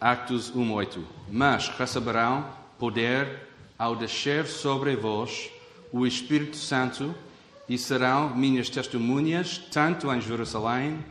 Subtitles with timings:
[0.00, 1.04] Atos 1:8.
[1.30, 2.46] Mas receberão
[2.78, 5.50] poder ao descer sobre vós
[5.92, 7.14] o Espírito Santo
[7.68, 11.04] e serão minhas testemunhas tanto em Jerusalém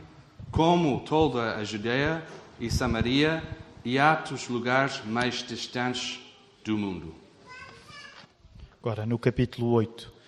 [0.50, 2.24] como toda a Judeia
[2.58, 3.42] e Samaria
[3.84, 6.20] e atos lugares mais distantes
[6.64, 7.14] do mundo.
[8.82, 10.19] Agora, no capítulo 8.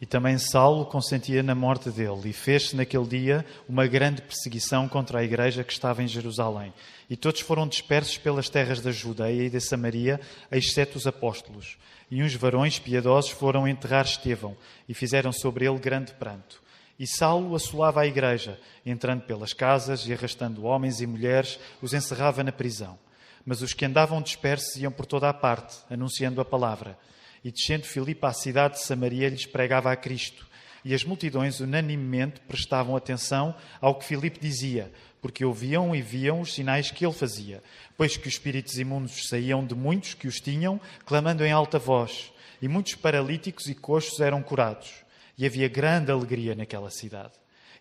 [0.00, 5.18] E também Saulo consentia na morte dele, e fez-se naquele dia uma grande perseguição contra
[5.18, 6.72] a igreja que estava em Jerusalém.
[7.10, 10.20] E todos foram dispersos pelas terras da Judeia e da Samaria,
[10.52, 11.76] exceto os apóstolos.
[12.10, 14.56] E uns varões piedosos foram enterrar Estevão,
[14.88, 16.62] e fizeram sobre ele grande pranto.
[16.98, 22.44] E Saulo assolava a igreja, entrando pelas casas e arrastando homens e mulheres, os encerrava
[22.44, 22.98] na prisão.
[23.44, 26.98] Mas os que andavam dispersos iam por toda a parte, anunciando a palavra.
[27.44, 30.46] E descendo Filipe à cidade de Samaria, lhes pregava a Cristo.
[30.84, 36.54] E as multidões unanimemente prestavam atenção ao que Filipe dizia, porque ouviam e viam os
[36.54, 37.62] sinais que ele fazia,
[37.96, 42.32] pois que os espíritos imundos saíam de muitos que os tinham, clamando em alta voz,
[42.62, 45.04] e muitos paralíticos e coxos eram curados.
[45.36, 47.32] E havia grande alegria naquela cidade.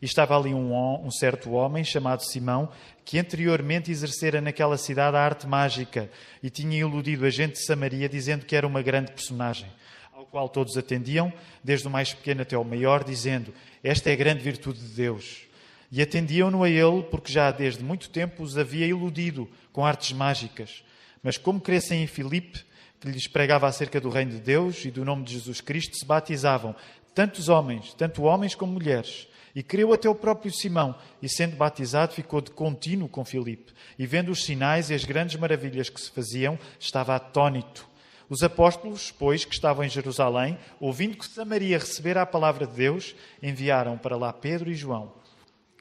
[0.02, 2.70] E estava ali um, um, certo homem chamado Simão,
[3.03, 6.09] que anteriormente exercera naquela cidade a arte mágica
[6.42, 9.68] e tinha iludido a gente de Samaria, dizendo que era uma grande personagem,
[10.14, 13.53] ao qual todos atendiam, desde o mais pequeno até o maior, dizendo:
[13.84, 15.48] Esta é a grande virtude de Deus.
[15.92, 20.84] E atendiam-no a ele, porque já desde muito tempo os havia iludido com artes mágicas.
[21.23, 22.66] Mas como crescem em Filipe,
[23.00, 26.06] que lhes pregava acerca do reino de Deus e do nome de Jesus Cristo, se
[26.06, 26.75] batizavam,
[27.14, 29.28] tantos homens, tanto homens como mulheres.
[29.58, 33.73] E creu até o próprio Simão, e sendo batizado, ficou de contínuo com Filipe.
[33.97, 37.89] E vendo os sinais e as grandes maravilhas que se faziam, estava atônito.
[38.30, 43.16] Os apóstolos, pois, que estavam em Jerusalém, ouvindo que Samaria recebera a palavra de Deus,
[43.41, 45.11] enviaram para lá Pedro e João,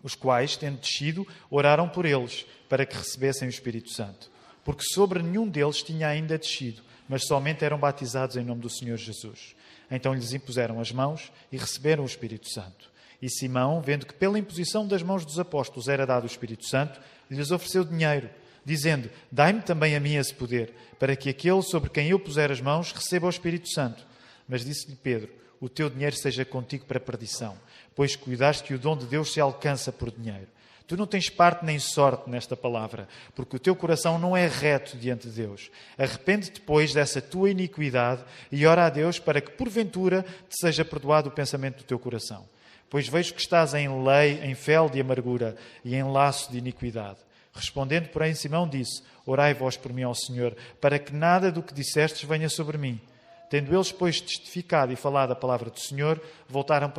[0.03, 4.31] os quais, tendo descido, oraram por eles, para que recebessem o Espírito Santo.
[4.65, 8.97] Porque sobre nenhum deles tinha ainda descido, mas somente eram batizados em nome do Senhor
[8.97, 9.55] Jesus.
[9.91, 12.96] Então lhes impuseram as mãos e receberam o Espírito Santo.
[13.21, 17.01] E Simão, vendo que pela imposição das mãos dos apóstolos era dado o Espírito Santo,
[17.31, 18.29] lhes ofereceu dinheiro,
[18.65, 22.61] dizendo: Dai-me também a mim esse poder, para que aquele sobre quem eu puser as
[22.61, 24.07] mãos receba o Espírito Santo.
[24.49, 27.57] Mas disse-lhe Pedro: O teu dinheiro seja contigo para perdição,
[27.95, 30.49] pois cuidaste que o dom de Deus se alcança por dinheiro.
[30.87, 34.97] Tu não tens parte nem sorte nesta palavra, porque o teu coração não é reto
[34.97, 35.69] diante de Deus.
[35.99, 38.23] Arrepende-te, pois, dessa tua iniquidade
[38.53, 42.47] e ora a Deus para que, porventura, te seja perdoado o pensamento do teu coração
[42.89, 47.19] Pois vejo que estás em lei, em fel de amargura e em laço de iniquidade.
[47.53, 51.75] Respondendo, porém, Simão disse: Orai vós por mim ao Senhor, para que nada do que
[51.75, 53.01] dissestes venha sobre mim.
[53.49, 56.93] Tendo eles, pois, testificado e falado a palavra do Senhor, voltaram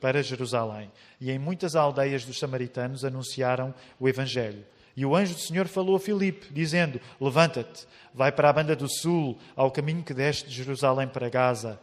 [0.00, 0.90] para Jerusalém.
[1.20, 4.64] E em muitas aldeias dos samaritanos anunciaram o Evangelho.
[4.96, 8.88] E o anjo do Senhor falou a Filipe, dizendo: Levanta-te, vai para a banda do
[8.88, 11.80] sul, ao caminho que desce de Jerusalém para Gaza,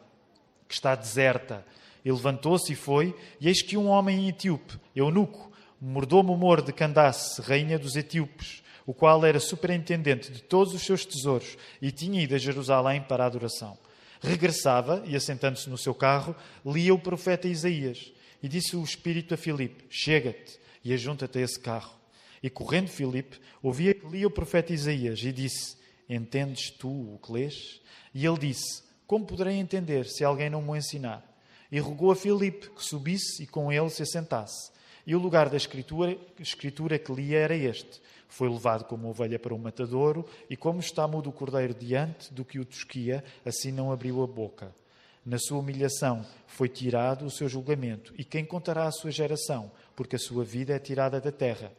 [0.68, 1.66] que está deserta.
[2.04, 5.52] E levantou-se e foi, e eis que um homem etíope, eunuco,
[5.82, 11.06] mordomo mor de Candace, rainha dos etíopes, o qual era superintendente de todos os seus
[11.06, 13.78] tesouros e tinha ido a Jerusalém para a adoração.
[14.20, 18.12] Regressava e, assentando-se no seu carro, lia o profeta Isaías.
[18.42, 21.94] E disse o Espírito a Filipe: Chega-te e ajunta-te a esse carro.
[22.42, 25.78] E correndo Filipe, ouvia que lia o profeta Isaías e disse:
[26.10, 27.80] Entendes tu o que lês?
[28.14, 31.29] E ele disse: Como poderei entender se alguém não me ensinar?
[31.72, 34.72] E rogou a Filipe que subisse e com ele se assentasse.
[35.06, 39.54] E o lugar da escritura, escritura que lia era este: Foi levado como ovelha para
[39.54, 43.92] o matadouro, e como está mudo o cordeiro diante do que o tosquia, assim não
[43.92, 44.74] abriu a boca.
[45.26, 50.16] Na sua humilhação foi tirado o seu julgamento, e quem contará a sua geração, porque
[50.16, 51.72] a sua vida é tirada da terra?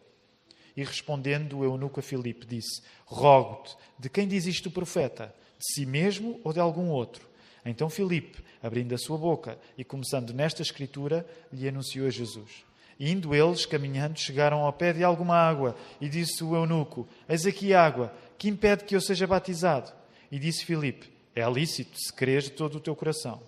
[0.76, 5.34] E respondendo o eunuco a Filipe, disse: Rogo-te, de quem diz isto o profeta?
[5.58, 7.28] De si mesmo ou de algum outro?
[7.64, 12.64] Então Filipe, abrindo a sua boca e começando nesta escritura, lhe anunciou a Jesus.
[12.98, 17.72] Indo eles, caminhando, chegaram ao pé de alguma água, e disse o eunuco: Eis aqui
[17.72, 19.90] água, que impede que eu seja batizado?
[20.30, 23.40] E disse Filipe: É lícito, se creres de todo o teu coração.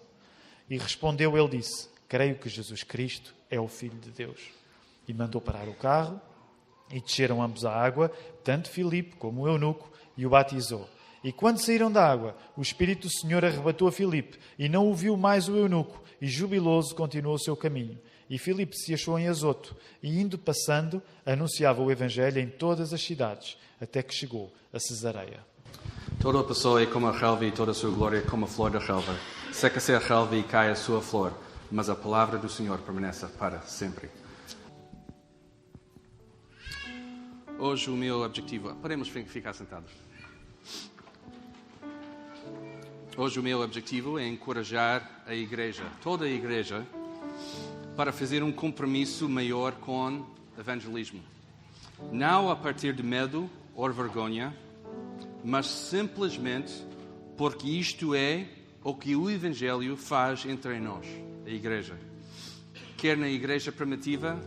[0.71, 4.41] E respondeu ele: disse: Creio que Jesus Cristo é o Filho de Deus.
[5.07, 6.19] E mandou parar o carro,
[6.91, 8.11] e desceram ambos à água,
[8.43, 10.89] tanto Filipe como o eunuco, e o batizou.
[11.25, 14.95] E quando saíram da água, o Espírito do Senhor arrebatou a Filipe, e não o
[14.95, 17.99] viu mais o eunuco, e jubiloso continuou o seu caminho.
[18.29, 23.03] E Filipe se achou em Azoto, e indo passando, anunciava o Evangelho em todas as
[23.03, 25.41] cidades, até que chegou a Cesareia.
[26.21, 28.49] Toda a pessoa é como a relva e toda a sua glória é como a
[28.49, 29.17] flor da relva.
[29.53, 31.33] Seca-se a relva e cai a sua flor,
[31.71, 34.09] mas a palavra do Senhor permanece para sempre.
[37.59, 38.75] Hoje o meu objetivo.
[38.77, 39.91] Podemos ficar sentados.
[43.15, 46.87] Hoje o meu objetivo é encorajar a igreja, toda a igreja,
[47.95, 50.25] para fazer um compromisso maior com
[50.59, 51.21] evangelismo.
[52.11, 54.57] Não a partir de medo ou vergonha,
[55.45, 56.73] mas simplesmente
[57.37, 58.47] porque isto é
[58.83, 61.07] o que o Evangelho faz entre nós,
[61.47, 61.99] a igreja.
[62.97, 64.41] Quer na igreja primitiva,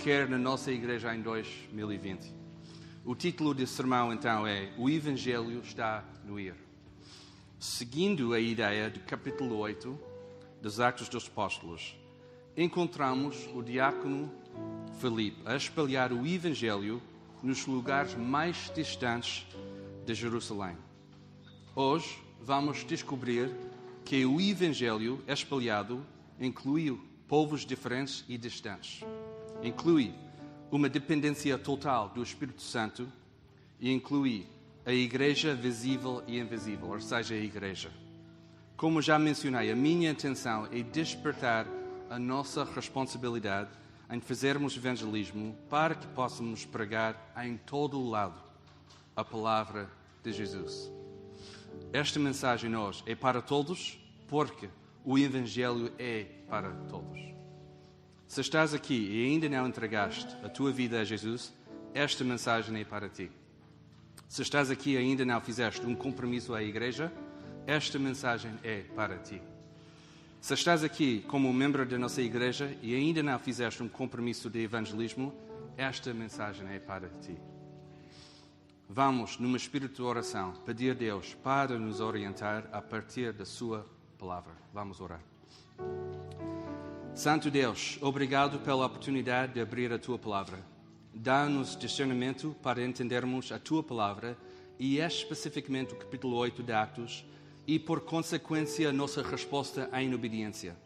[0.00, 2.34] quer na nossa igreja em 2020.
[3.04, 6.67] O título desse sermão então é O Evangelho está no ir.
[7.60, 9.98] Seguindo a ideia do capítulo 8
[10.62, 11.98] dos Atos dos Apóstolos,
[12.56, 14.32] encontramos o diácono
[15.00, 17.02] Felipe a espalhar o Evangelho
[17.42, 19.44] nos lugares mais distantes
[20.06, 20.76] de Jerusalém.
[21.74, 23.52] Hoje vamos descobrir
[24.04, 26.06] que o Evangelho espalhado
[26.38, 26.96] inclui
[27.26, 29.04] povos diferentes e distantes.
[29.64, 30.14] Inclui
[30.70, 33.12] uma dependência total do Espírito Santo
[33.80, 34.46] e inclui
[34.88, 37.90] a igreja visível e invisível, ou seja, a igreja.
[38.74, 41.66] Como já mencionei, a minha intenção é despertar
[42.08, 43.68] a nossa responsabilidade
[44.10, 48.40] em fazermos evangelismo para que possamos pregar em todo o lado
[49.14, 49.90] a palavra
[50.22, 50.90] de Jesus.
[51.92, 54.70] Esta mensagem hoje é para todos, porque
[55.04, 57.20] o Evangelho é para todos.
[58.26, 61.52] Se estás aqui e ainda não entregaste a tua vida a Jesus,
[61.92, 63.30] esta mensagem é para ti.
[64.28, 67.10] Se estás aqui e ainda não fizeste um compromisso à igreja,
[67.66, 69.40] esta mensagem é para ti.
[70.38, 74.62] Se estás aqui como membro da nossa igreja e ainda não fizeste um compromisso de
[74.62, 75.34] evangelismo,
[75.78, 77.36] esta mensagem é para ti.
[78.88, 83.86] Vamos, numa espírito de oração, pedir a Deus para nos orientar a partir da Sua
[84.18, 84.52] palavra.
[84.74, 85.20] Vamos orar.
[87.14, 90.58] Santo Deus, obrigado pela oportunidade de abrir a Tua palavra.
[91.20, 94.38] Dá-nos discernimento para entendermos a tua palavra
[94.78, 97.24] e especificamente o capítulo 8 de Atos
[97.66, 100.76] e, por consequência, a nossa resposta em obediência.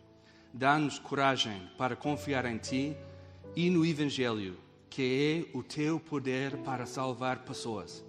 [0.51, 2.97] Dá-nos coragem para confiar em ti
[3.55, 4.57] e no Evangelho,
[4.89, 8.03] que é o teu poder para salvar pessoas.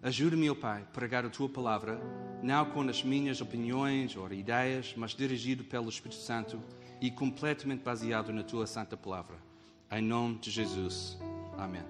[0.00, 2.00] Ajude-me, ó Pai, a pregar a tua palavra,
[2.40, 6.62] não com as minhas opiniões ou ideias, mas dirigido pelo Espírito Santo
[7.00, 9.34] e completamente baseado na tua santa palavra.
[9.90, 11.18] Em nome de Jesus.
[11.58, 11.82] Amém.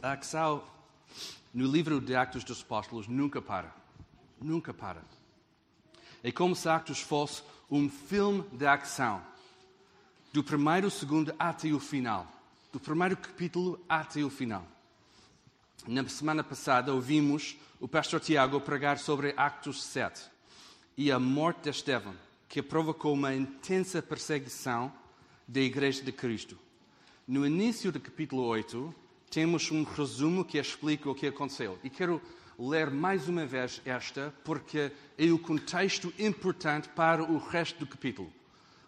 [0.00, 0.62] A ação
[1.52, 3.74] no livro de Atos dos Apóstolos nunca para.
[4.40, 5.02] Nunca para.
[6.22, 9.20] É como se Atos fosse um filme de ação.
[10.32, 12.28] Do primeiro, segundo até o final.
[12.72, 14.64] Do primeiro capítulo até o final.
[15.84, 20.35] Na semana passada ouvimos o pastor Tiago pregar sobre Atos 7
[20.96, 22.14] e a morte de Estevão,
[22.48, 24.90] que provocou uma intensa perseguição
[25.46, 26.58] da Igreja de Cristo.
[27.28, 28.94] No início do capítulo 8,
[29.30, 31.78] temos um resumo que explica o que aconteceu.
[31.84, 32.22] E quero
[32.58, 38.32] ler mais uma vez esta, porque é o contexto importante para o resto do capítulo.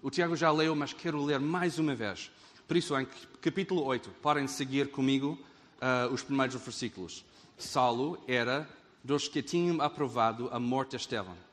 [0.00, 2.31] O Tiago já leu, mas quero ler mais uma vez.
[2.66, 3.06] Por isso, em
[3.43, 5.38] capítulo 8, podem seguir comigo
[5.82, 7.25] uh, os primeiros versículos.
[7.58, 8.69] Saulo era
[9.05, 11.48] dos que tinham aprovado a morte de Estevão.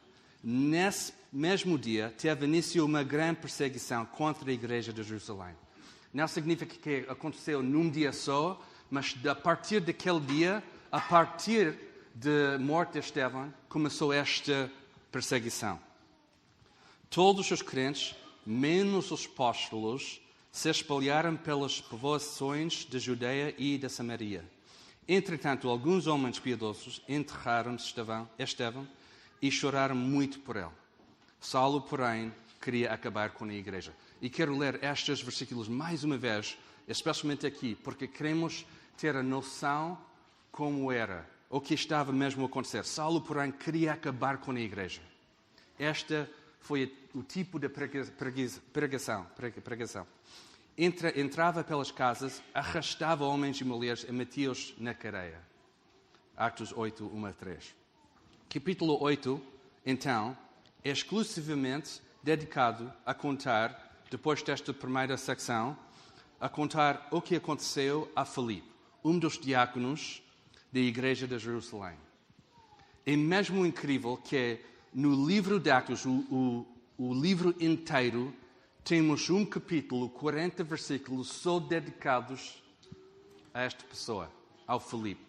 [0.48, 5.56] Nesse mesmo dia, teve início uma grande perseguição contra a igreja de Jerusalém.
[6.14, 11.76] Não significa que aconteceu num dia só, mas a partir daquele dia, a partir
[12.14, 14.72] da morte de Estevão, começou esta
[15.12, 15.80] perseguição.
[17.10, 18.16] Todos os crentes,
[18.46, 24.46] menos os apóstolos, se espalharam pelas povoações da Judeia e da Samaria.
[25.08, 28.88] Entretanto, alguns homens piedosos enterraram Estevão, Estevão
[29.42, 30.72] e choraram muito por ele.
[31.40, 33.94] Saulo, porém, queria acabar com a igreja.
[34.22, 38.66] E quero ler estes versículos mais uma vez, especialmente aqui, porque queremos
[38.98, 39.98] ter a noção
[40.52, 42.86] como era, o que estava mesmo a acontecer.
[42.86, 45.02] Saulo, porém, queria acabar com a igreja.
[45.78, 49.28] Esta foi o tipo de pregação.
[49.64, 50.08] pregação.
[50.78, 55.42] Entra, entrava pelas casas, arrastava homens e mulheres e metia-os na cadeia.
[56.36, 57.85] Atos 8, 1 a 3
[58.56, 59.42] capítulo 8,
[59.86, 60.36] então,
[60.82, 65.78] é exclusivamente dedicado a contar, depois desta primeira secção,
[66.40, 68.72] a contar o que aconteceu a Filipe,
[69.04, 70.24] um dos diáconos
[70.72, 71.98] da igreja de Jerusalém.
[73.06, 74.62] É mesmo incrível que
[74.94, 76.66] no livro de Atos, o, o,
[76.98, 78.34] o livro inteiro,
[78.86, 82.64] temos um capítulo, 40 versículos, só dedicados
[83.54, 84.32] a esta pessoa,
[84.66, 85.25] ao Filipe.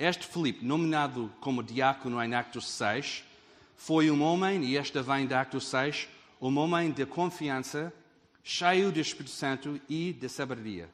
[0.00, 3.22] Este Filipe, nomeado como diácono em Actos 6,
[3.76, 6.08] foi um homem, e esta vem de Actos 6,
[6.40, 7.92] um homem de confiança,
[8.42, 10.88] cheio do Espírito Santo e de sabedoria.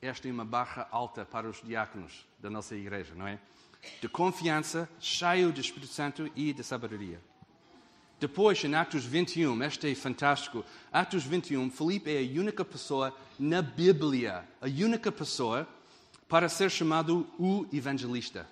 [0.00, 3.38] Esta é uma barra alta para os diáconos da nossa igreja, não é?
[4.00, 7.20] De confiança, cheio do Espírito Santo e de sabedoria.
[8.18, 10.64] Depois, em Atos 21, este é fantástico.
[10.90, 15.68] Atos 21, Felipe é a única pessoa na Bíblia, a única pessoa
[16.28, 18.48] para ser chamado o evangelista.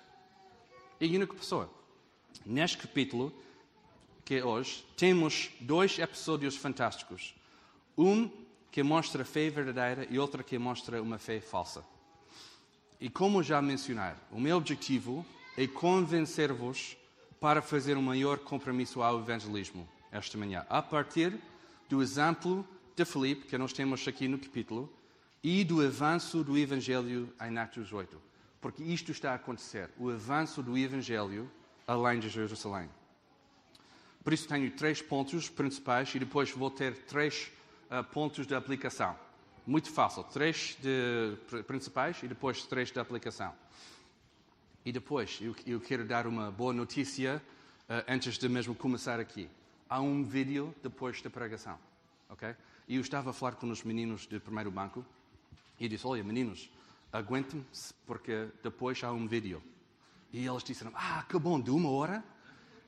[0.99, 1.69] É a única pessoa.
[2.45, 3.33] Neste capítulo,
[4.25, 7.35] que é hoje, temos dois episódios fantásticos.
[7.97, 8.29] Um
[8.71, 11.85] que mostra fé verdadeira e outro que mostra uma fé falsa.
[12.99, 15.25] E como já mencionar, o meu objetivo
[15.57, 16.97] é convencer-vos
[17.39, 21.37] para fazer um maior compromisso ao evangelismo esta manhã, a partir
[21.89, 22.65] do exemplo
[22.95, 24.89] de Filipe, que nós temos aqui no capítulo,
[25.43, 28.19] e do avanço do Evangelho em Atos 8.
[28.61, 31.51] Porque isto está a acontecer, o avanço do Evangelho
[31.85, 32.89] além de Jerusalém.
[34.23, 37.51] Por isso tenho três pontos principais e depois vou ter três
[37.91, 39.17] uh, pontos de aplicação.
[39.67, 43.53] Muito fácil, três de principais e depois três de aplicação.
[44.85, 47.41] E depois, eu, eu quero dar uma boa notícia
[47.89, 49.49] uh, antes de mesmo começar aqui.
[49.89, 51.77] Há um vídeo depois da pregação,
[52.29, 52.55] ok?
[52.87, 55.05] E eu estava a falar com os meninos do primeiro banco
[55.85, 56.69] e disse, olha, meninos,
[57.11, 59.61] aguentem-se porque depois há um vídeo.
[60.31, 62.23] E eles disseram, ah, que bom, de uma hora?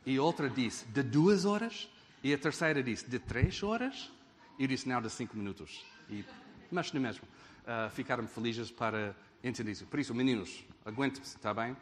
[0.06, 1.90] E outra disse, de duas horas?
[2.24, 4.10] E a terceira disse, de três horas?
[4.58, 5.86] E eu disse, não, de cinco minutos.
[6.10, 6.24] E,
[6.72, 7.24] mas não é mesmo.
[7.26, 9.86] Uh, ficaram felizes para entender isso.
[9.88, 11.76] Por isso, meninos, aguentem-se, está bem?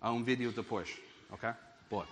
[0.00, 0.96] Há um vídeo depois,
[1.28, 1.50] ok?
[1.90, 2.06] Boa.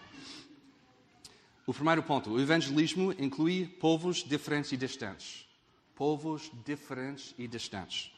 [1.64, 5.48] O primeiro ponto, o evangelismo inclui povos diferentes e distantes.
[5.94, 8.12] Povos diferentes e distantes.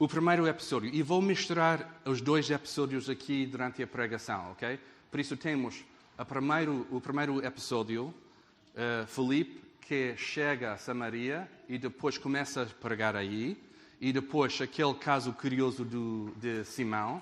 [0.00, 4.80] O primeiro episódio, e vou misturar os dois episódios aqui durante a pregação, ok?
[5.10, 5.84] Por isso temos
[6.26, 13.14] primeiro, o primeiro episódio, uh, Felipe, que chega a Samaria e depois começa a pregar
[13.14, 13.62] aí
[14.00, 17.20] e depois aquele caso curioso do, de Simão,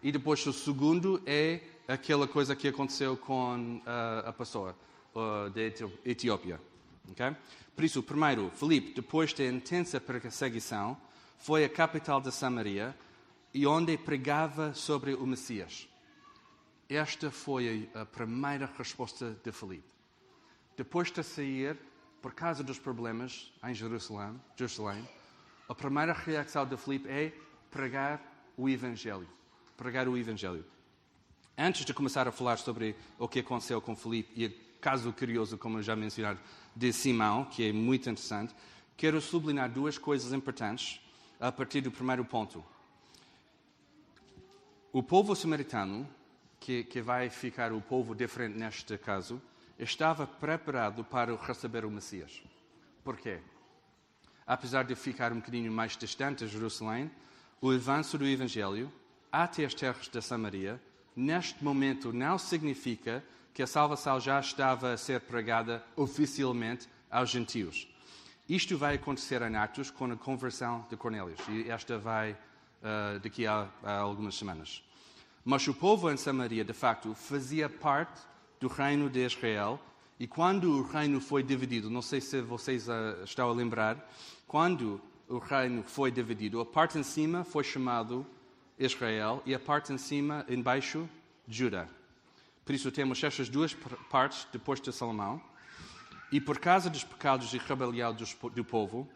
[0.00, 1.58] e depois o segundo é
[1.88, 4.76] aquela coisa que aconteceu com uh, a pessoa
[5.16, 5.62] uh, da
[6.08, 6.60] Etiópia.
[7.10, 7.34] Okay?
[7.74, 10.96] Por isso, primeiro, Filipe, depois da intensa perseguição,
[11.40, 12.94] foi à capital da Samaria
[13.52, 15.88] e onde pregava sobre o Messias.
[16.88, 19.88] Esta foi a primeira resposta de Filipe.
[20.76, 21.78] Depois de sair,
[22.20, 25.08] por causa dos problemas em Jerusalém, Jerusalém
[25.68, 27.32] a primeira reação de Filipe é
[27.70, 28.20] pregar
[28.56, 29.28] o Evangelho.
[29.76, 30.64] Pregar o Evangelho.
[31.56, 35.56] Antes de começar a falar sobre o que aconteceu com Filipe e o caso curioso,
[35.56, 36.36] como já mencionei,
[36.74, 38.54] de Simão, que é muito interessante,
[38.96, 41.00] quero sublinhar duas coisas importantes
[41.40, 42.64] a partir do primeiro ponto.
[44.92, 46.08] O povo samaritano,
[46.58, 49.40] que, que vai ficar o povo diferente neste caso,
[49.78, 52.42] estava preparado para receber o Messias.
[53.02, 53.40] Porquê?
[54.50, 57.08] apesar de ficar um bocadinho mais distante de Jerusalém,
[57.60, 58.92] o avanço do Evangelho
[59.30, 60.82] até as terras da Samaria,
[61.14, 63.22] neste momento, não significa
[63.54, 67.86] que a salvação já estava a ser pregada oficialmente aos gentios.
[68.50, 73.46] Isto vai acontecer em Atos com a conversão de Cornélios, e esta vai uh, daqui
[73.46, 74.82] a, a algumas semanas.
[75.44, 78.20] Mas o povo em Samaria, de facto, fazia parte
[78.58, 79.78] do reino de Israel,
[80.18, 84.04] e quando o reino foi dividido, não sei se vocês uh, estão a lembrar,
[84.48, 88.26] quando o reino foi dividido, a parte em cima foi chamado
[88.76, 91.08] Israel e a parte em cima, embaixo,
[91.46, 91.86] Judá.
[92.64, 93.76] Por isso temos estas duas
[94.10, 95.40] partes depois de Salomão.
[96.32, 98.16] E por causa dos pecados e rebelião
[98.54, 99.08] do povo,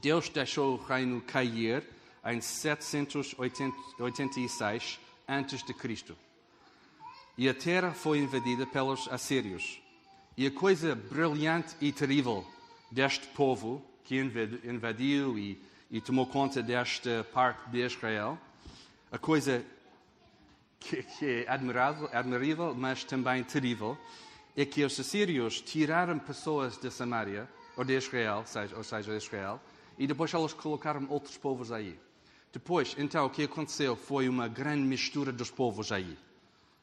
[0.00, 1.82] Deus deixou o reino cair
[2.24, 6.14] em 786 a.C.
[7.36, 9.80] E a terra foi invadida pelos assírios.
[10.36, 12.46] E a coisa brilhante e terrível
[12.90, 15.58] deste povo que invadiu e,
[15.90, 18.38] e tomou conta desta parte de Israel.
[19.10, 19.64] A coisa
[20.78, 23.98] que, que é admirável, admirável, mas também terrível,
[24.56, 28.44] é que os assírios tiraram pessoas de Samaria, ou de Israel,
[28.76, 29.60] ou seja, de Israel,
[29.98, 31.98] e depois eles colocaram outros povos aí.
[32.52, 36.16] Depois, então, o que aconteceu foi uma grande mistura dos povos aí.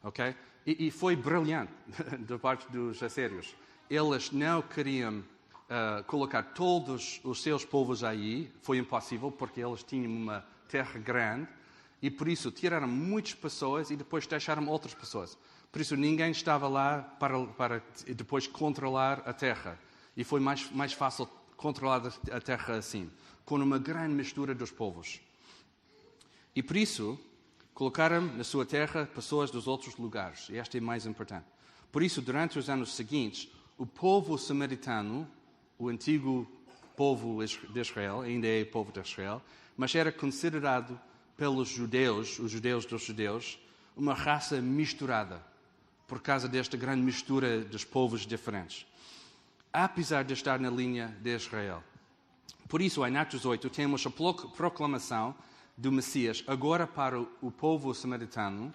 [0.02, 0.34] Ok?
[0.66, 1.72] E, e foi brilhante
[2.28, 3.54] da parte dos assírios.
[3.88, 10.12] Eles não queriam uh, colocar todos os seus povos aí foi impossível, porque eles tinham
[10.12, 11.48] uma terra grande
[12.00, 15.38] e por isso tiraram muitas pessoas e depois deixaram outras pessoas.
[15.72, 19.78] Por isso ninguém estava lá para, para depois controlar a terra.
[20.14, 21.26] E foi mais, mais fácil
[21.56, 23.10] controlar a terra assim,
[23.42, 25.18] com uma grande mistura dos povos.
[26.54, 27.18] E por isso
[27.72, 30.50] colocaram na sua terra pessoas dos outros lugares.
[30.50, 31.46] E esta é mais importante.
[31.90, 33.48] Por isso, durante os anos seguintes,
[33.78, 35.26] o povo samaritano,
[35.78, 36.46] o antigo
[36.94, 39.42] povo de Israel, ainda é povo de Israel,
[39.76, 41.00] mas era considerado
[41.36, 43.58] pelos judeus, os judeus dos judeus,
[43.96, 45.42] uma raça misturada,
[46.12, 48.86] por causa desta grande mistura dos povos diferentes.
[49.72, 51.82] Apesar de estar na linha de Israel.
[52.68, 54.10] Por isso, em Atos 8, temos a
[54.54, 55.34] proclamação
[55.74, 58.70] do Messias, agora para o povo samaritano,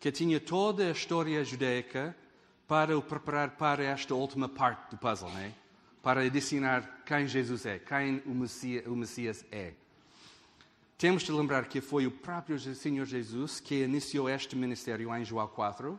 [0.00, 2.12] que tinha toda a história judaica
[2.66, 5.54] para o preparar para esta última parte do puzzle, né?
[6.02, 9.74] para ensinar quem Jesus é, quem o Messias, o Messias é.
[10.98, 15.46] Temos de lembrar que foi o próprio Senhor Jesus que iniciou este ministério em João
[15.46, 15.96] 4,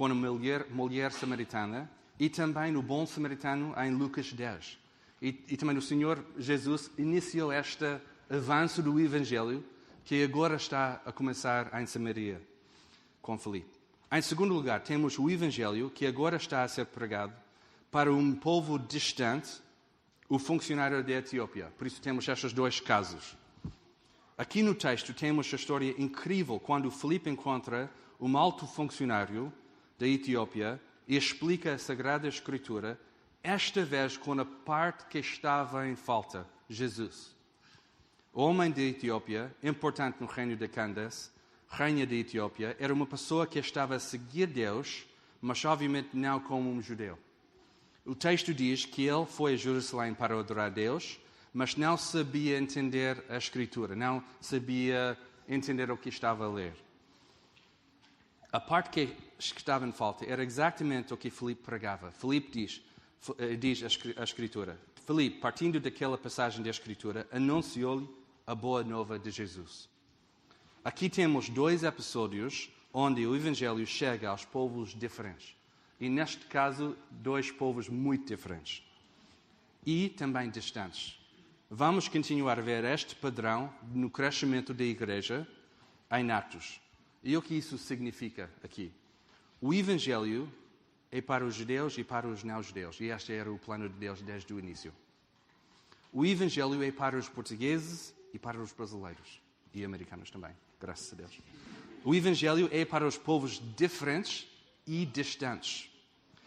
[0.00, 4.78] com a mulher, mulher samaritana, e também no bom samaritano em Lucas 10.
[5.20, 7.84] E, e também o Senhor Jesus iniciou este
[8.30, 9.62] avanço do Evangelho
[10.02, 12.40] que agora está a começar em Samaria,
[13.20, 13.68] com Filipe.
[14.10, 17.34] Em segundo lugar, temos o Evangelho que agora está a ser pregado
[17.90, 19.60] para um povo distante,
[20.30, 21.70] o funcionário da Etiópia.
[21.76, 23.36] Por isso temos estes dois casos.
[24.38, 29.52] Aqui no texto temos a história incrível quando Filipe encontra um alto funcionário
[30.00, 32.98] da Etiópia e explica a Sagrada Escritura,
[33.42, 37.36] esta vez com a parte que estava em falta, Jesus.
[38.32, 41.30] O homem da Etiópia, importante no reino de Candace,
[41.68, 45.04] rainha da Etiópia, era uma pessoa que estava a seguir Deus,
[45.38, 47.18] mas obviamente não como um judeu.
[48.06, 51.20] O texto diz que ele foi a Jerusalém para adorar Deus,
[51.52, 56.72] mas não sabia entender a Escritura, não sabia entender o que estava a ler.
[58.52, 62.10] A parte que estava em falta era exatamente o que Filipe pregava.
[62.10, 62.82] Filipe diz,
[63.38, 63.82] eh, diz
[64.16, 64.78] a Escritura.
[65.06, 68.08] Filipe, partindo daquela passagem da Escritura, anunciou-lhe
[68.46, 69.88] a boa nova de Jesus.
[70.84, 75.54] Aqui temos dois episódios onde o Evangelho chega aos povos diferentes.
[76.00, 78.82] E neste caso, dois povos muito diferentes.
[79.86, 81.20] E também distantes.
[81.70, 85.46] Vamos continuar a ver este padrão no crescimento da igreja
[86.10, 86.80] em Atos.
[87.22, 88.92] E o que isso significa aqui?
[89.60, 90.50] O Evangelho
[91.10, 92.98] é para os judeus e para os não-judeus.
[93.00, 94.92] E este era o plano de Deus desde o início.
[96.12, 99.40] O Evangelho é para os portugueses e para os brasileiros.
[99.74, 101.38] E americanos também graças a Deus.
[102.02, 104.48] O Evangelho é para os povos diferentes
[104.86, 105.90] e distantes.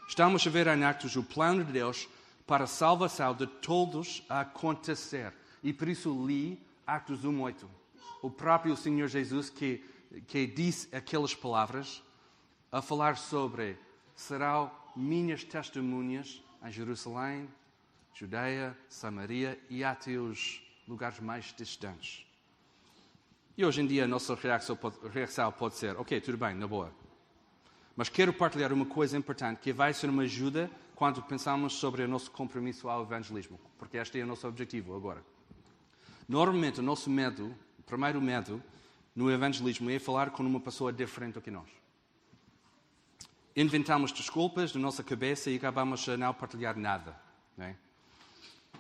[0.08, 2.10] Estamos a ver em Atos o plano de Deus
[2.48, 5.32] para a salvação de todos a acontecer.
[5.64, 7.66] E por isso li Atos 1.8.
[8.22, 9.84] O próprio Senhor Jesus que,
[10.22, 12.04] que disse aquelas palavras
[12.72, 13.78] a falar sobre
[14.16, 17.50] serão minhas testemunhas em Jerusalém,
[18.14, 22.26] Judeia, Samaria e até os lugares mais distantes.
[23.58, 26.68] E hoje em dia a nossa reação pode, reação pode ser: ok, tudo bem, na
[26.68, 26.94] boa.
[27.96, 32.08] Mas quero partilhar uma coisa importante que vai ser uma ajuda quando pensamos sobre o
[32.08, 35.24] nosso compromisso ao evangelismo, porque este é o nosso objetivo agora.
[36.28, 38.64] Normalmente, o nosso medo, o primeiro medo
[39.16, 41.70] no evangelismo é falar com uma pessoa diferente do que nós.
[43.56, 47.16] Inventamos desculpas na nossa cabeça e acabamos a não partilhar nada.
[47.58, 47.76] É?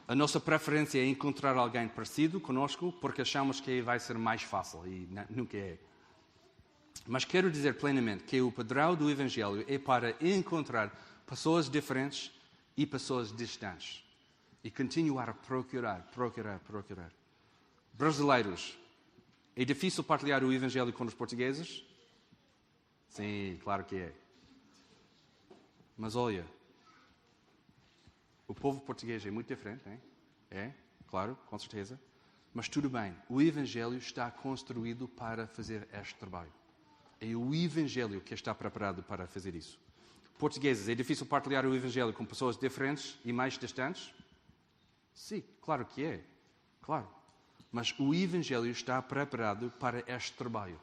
[0.08, 4.86] a nossa preferência é encontrar alguém parecido conosco porque achamos que vai ser mais fácil
[4.86, 5.78] e nunca é.
[7.08, 10.92] Mas quero dizer plenamente que o padrão do Evangelho é para encontrar
[11.26, 12.32] pessoas diferentes
[12.76, 14.04] e pessoas distantes
[14.64, 17.12] e continuar a procurar, procurar, procurar.
[17.94, 18.78] Brasileiros,
[19.56, 21.86] é difícil partilhar o Evangelho com os portugueses?
[23.08, 24.14] Sim, claro que é.
[25.96, 26.46] Mas olha,
[28.48, 30.02] o povo português é muito diferente, hein?
[30.50, 30.74] é?
[31.08, 32.00] Claro, com certeza.
[32.54, 36.52] Mas tudo bem, o Evangelho está construído para fazer este trabalho.
[37.22, 39.80] É o Evangelho que está preparado para fazer isso.
[40.38, 44.14] Portugueses, é difícil partilhar o Evangelho com pessoas diferentes e mais distantes?
[45.14, 46.24] Sim, claro que é.
[46.82, 47.08] Claro.
[47.74, 50.80] Mas o Evangelho está preparado para este trabalho.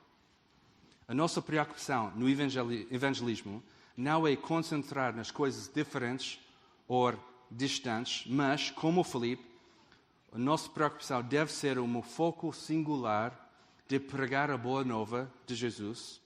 [1.07, 3.63] A nossa preocupação no evangelismo
[3.97, 6.41] não é concentrar nas coisas diferentes
[6.89, 7.15] ou
[7.51, 9.45] distantes, mas, como o Felipe,
[10.33, 13.51] a nossa preocupação deve ser um foco singular
[13.89, 16.21] de pregar a boa nova de Jesus,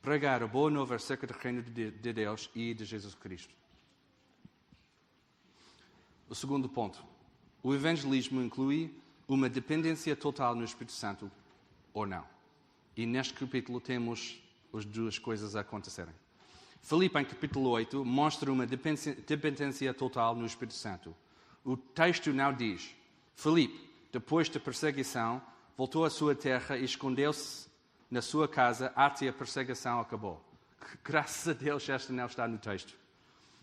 [0.00, 3.54] pregar a boa nova acerca do reino de Deus e de Jesus Cristo.
[6.28, 7.04] O segundo ponto.
[7.62, 8.94] O evangelismo inclui
[9.28, 11.30] uma dependência total no Espírito Santo
[11.92, 12.24] ou não.
[12.96, 14.42] E neste capítulo temos
[14.74, 16.14] as duas coisas a acontecerem.
[16.82, 21.14] Filipe, em capítulo 8, mostra uma dependência total no Espírito Santo.
[21.64, 22.94] O texto não diz:
[23.36, 23.78] Filipe,
[24.10, 25.42] depois da perseguição,
[25.76, 27.68] voltou à sua terra e escondeu-se
[28.10, 30.42] na sua casa até a perseguição acabou.
[31.04, 32.96] Graças a Deus, esta não está no texto.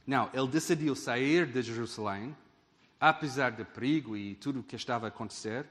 [0.06, 2.36] Não, ele decidiu sair de Jerusalém,
[3.08, 5.68] apesar do perigo e tudo o que estava a acontecer,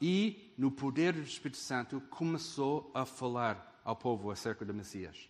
[0.00, 5.28] e, no poder do Espírito Santo, começou a falar ao povo acerca do Messias.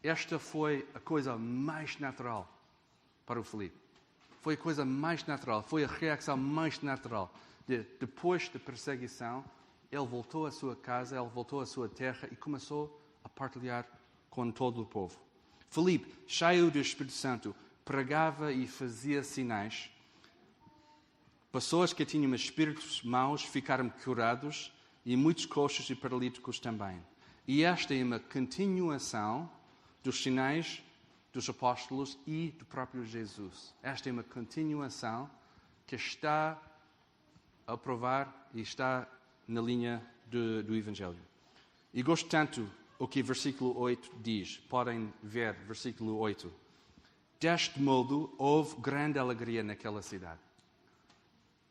[0.00, 2.48] Esta foi a coisa mais natural
[3.26, 3.76] para o Filipe.
[4.40, 7.34] Foi a coisa mais natural, foi a reação mais natural.
[7.66, 9.44] De, depois da perseguição,
[9.90, 13.84] ele voltou à sua casa, ele voltou à sua terra e começou a partilhar
[14.30, 15.18] com todo o povo.
[15.68, 17.52] Filipe, cheio do Espírito Santo,
[17.88, 19.88] pregava e fazia sinais.
[21.50, 24.70] Pessoas que tinham espíritos maus ficaram curados
[25.06, 27.02] e muitos coxos e paralíticos também.
[27.46, 29.50] E esta é uma continuação
[30.04, 30.82] dos sinais
[31.32, 33.74] dos apóstolos e do próprio Jesus.
[33.82, 35.30] Esta é uma continuação
[35.86, 36.60] que está
[37.66, 39.08] a provar e está
[39.46, 41.16] na linha do, do Evangelho.
[41.94, 44.58] E gosto tanto o que versículo 8 diz.
[44.68, 46.67] Podem ver versículo 8.
[47.40, 50.40] Deste modo houve grande alegria naquela cidade.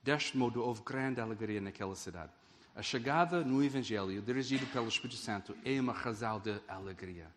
[0.01, 2.31] Deste modo houve grande alegria naquela cidade.
[2.73, 7.27] A chegada no Evangelho, dirigido pelo Espírito Santo, é uma razão de alegria.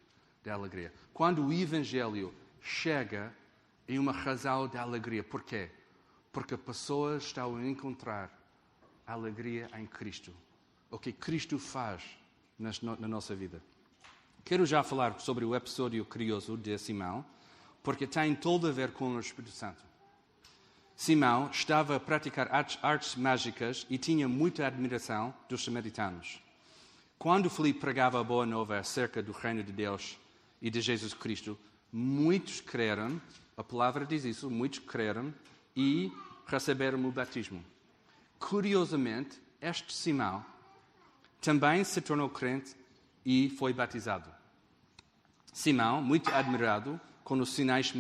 [0.45, 0.93] De alegria.
[1.13, 3.35] Quando o Evangelho chega,
[3.89, 5.25] é uma razão de alegria.
[5.25, 5.69] Porquê?
[6.31, 8.31] Porque pessoas estão a encontrar
[9.05, 10.33] alegria em Cristo.
[10.89, 12.05] O que Cristo faz
[12.57, 13.61] na nossa vida.
[14.45, 17.25] Quero já falar sobre o episódio curioso de Simão,
[17.83, 19.83] porque tem todo a ver com o Espírito Santo.
[20.97, 26.43] Simão estava a praticar artes, artes mágicas e tinha muita admiração dos samaritanos.
[27.19, 30.19] Quando Filipe pregava a boa nova acerca do reino de Deus
[30.61, 31.59] e de Jesus Cristo,
[31.93, 33.21] muitos creram,
[33.57, 35.33] a palavra diz isso, muitos creram
[35.75, 36.13] e
[36.47, 37.65] receberam o batismo.
[38.39, 40.45] Curiosamente, este Simão
[41.41, 42.77] também se tornou crente
[43.25, 44.29] e foi batizado.
[45.53, 47.93] Simão, muito admirado com os sinais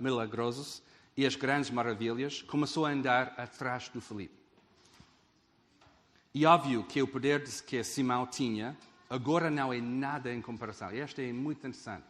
[0.00, 0.82] milagrosos
[1.16, 4.34] e as grandes maravilhas, começou a andar atrás do Filipe.
[6.34, 8.76] E óbvio que o poder que Simão tinha
[9.08, 10.90] agora não é nada em comparação.
[10.90, 12.02] Este é muito interessante.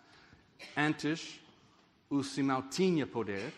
[0.75, 1.43] Antes,
[2.09, 3.53] o Simão tinha poder,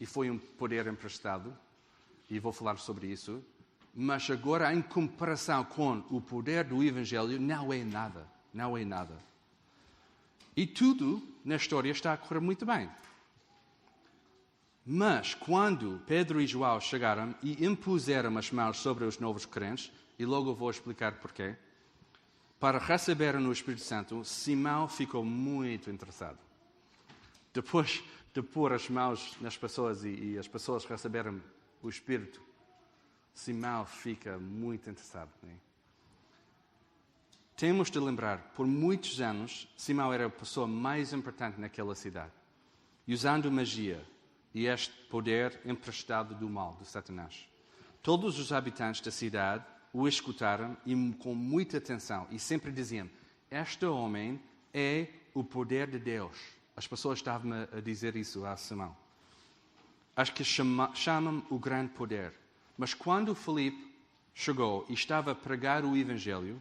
[0.00, 1.56] e foi um poder emprestado,
[2.28, 3.40] e vou falar sobre isso,
[3.94, 8.26] mas agora, em comparação com o poder do Evangelho, não é nada.
[8.52, 9.16] Não é nada.
[10.56, 12.90] E tudo na história está a correr muito bem.
[14.84, 20.24] Mas quando Pedro e João chegaram e impuseram as mãos sobre os novos crentes, e
[20.24, 21.56] logo vou explicar porquê,
[22.58, 26.38] para receberem o Espírito Santo, Simão ficou muito interessado.
[27.52, 28.02] Depois
[28.32, 31.40] de pôr as mãos nas pessoas e, e as pessoas receberam
[31.82, 32.40] o Espírito,
[33.34, 35.30] Simão fica muito interessado.
[35.42, 35.54] Né?
[37.56, 42.32] Temos de lembrar, por muitos anos, Simão era a pessoa mais importante naquela cidade,
[43.06, 44.04] e usando magia
[44.54, 47.46] e este poder emprestado do mal, de Satanás.
[48.02, 53.08] Todos os habitantes da cidade o escutaram e com muita atenção e sempre diziam:
[53.50, 54.40] Este homem
[54.72, 56.36] é o poder de Deus.
[56.74, 58.96] As pessoas estavam a dizer isso a Simão.
[60.16, 62.32] Acho que chamam o grande poder.
[62.76, 63.94] Mas quando Felipe
[64.34, 66.60] chegou e estava a pregar o Evangelho,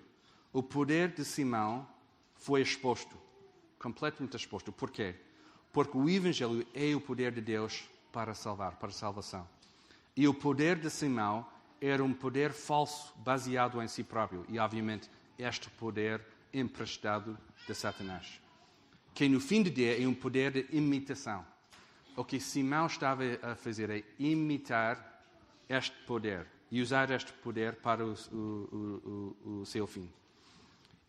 [0.54, 1.88] o poder de Simão
[2.36, 3.16] foi exposto,
[3.80, 4.72] completamente exposto.
[4.72, 5.16] Porquê?
[5.72, 9.48] Porque o Evangelho é o poder de Deus para salvar, para salvação.
[10.16, 11.46] E o poder de Simão
[11.80, 14.46] era um poder falso, baseado em si próprio.
[14.50, 15.10] E, obviamente,
[15.40, 16.22] este poder
[16.54, 18.42] emprestado de Satanás.
[19.14, 21.46] Que no fim do dia é um poder de imitação.
[22.16, 25.24] O que Simão estava a fazer é imitar
[25.70, 30.12] este poder e usar este poder para o, o, o, o seu fim.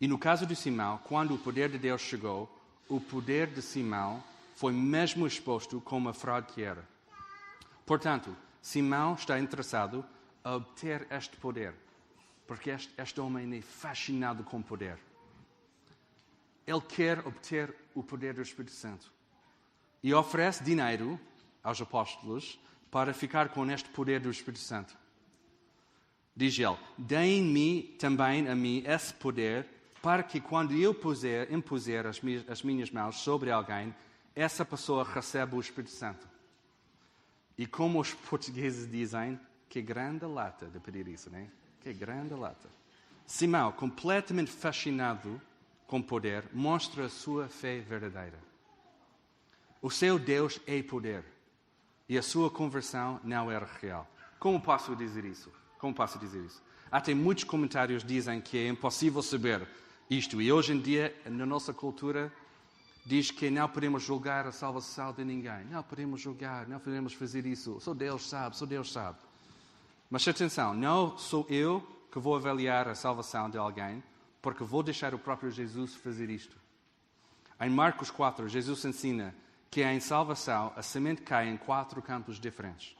[0.03, 2.53] E no caso de Simão, quando o poder de Deus chegou,
[2.89, 4.21] o poder de Simão
[4.53, 6.85] foi mesmo exposto como a fraude que era.
[7.85, 10.05] Portanto, Simão está interessado
[10.45, 11.73] em obter este poder,
[12.45, 14.99] porque este, este homem é fascinado com poder.
[16.67, 19.09] Ele quer obter o poder do Espírito Santo
[20.03, 21.17] e oferece dinheiro
[21.63, 22.59] aos apóstolos
[22.91, 24.97] para ficar com este poder do Espírito Santo.
[26.35, 32.19] Diz ele: Deem-me também a mim esse poder para que quando eu puser, impuser as
[32.19, 33.95] minhas, as minhas mãos sobre alguém,
[34.35, 36.27] essa pessoa receba o Espírito Santo.
[37.57, 39.39] E como os portugueses dizem,
[39.69, 41.47] que grande lata de pedir isso, né?
[41.79, 42.67] Que grande lata.
[43.25, 45.41] Simão, completamente fascinado
[45.87, 48.37] com poder, mostra a sua fé verdadeira.
[49.81, 51.23] O seu Deus é poder
[52.09, 54.05] e a sua conversão não era real.
[54.37, 55.49] Como posso dizer isso?
[55.79, 56.61] Como posso dizer isso?
[56.91, 59.65] Até muitos comentários dizem que é impossível saber
[60.17, 60.41] isto.
[60.41, 62.31] E hoje em dia, na nossa cultura,
[63.05, 65.65] diz que não podemos julgar a salvação de ninguém.
[65.69, 67.79] Não podemos julgar, não podemos fazer isso.
[67.79, 69.17] Só Deus sabe, só Deus sabe.
[70.09, 74.03] Mas atenção, não sou eu que vou avaliar a salvação de alguém,
[74.41, 76.55] porque vou deixar o próprio Jesus fazer isto.
[77.59, 79.33] Em Marcos 4, Jesus ensina
[79.71, 82.95] que em salvação a semente cai em quatro campos diferentes.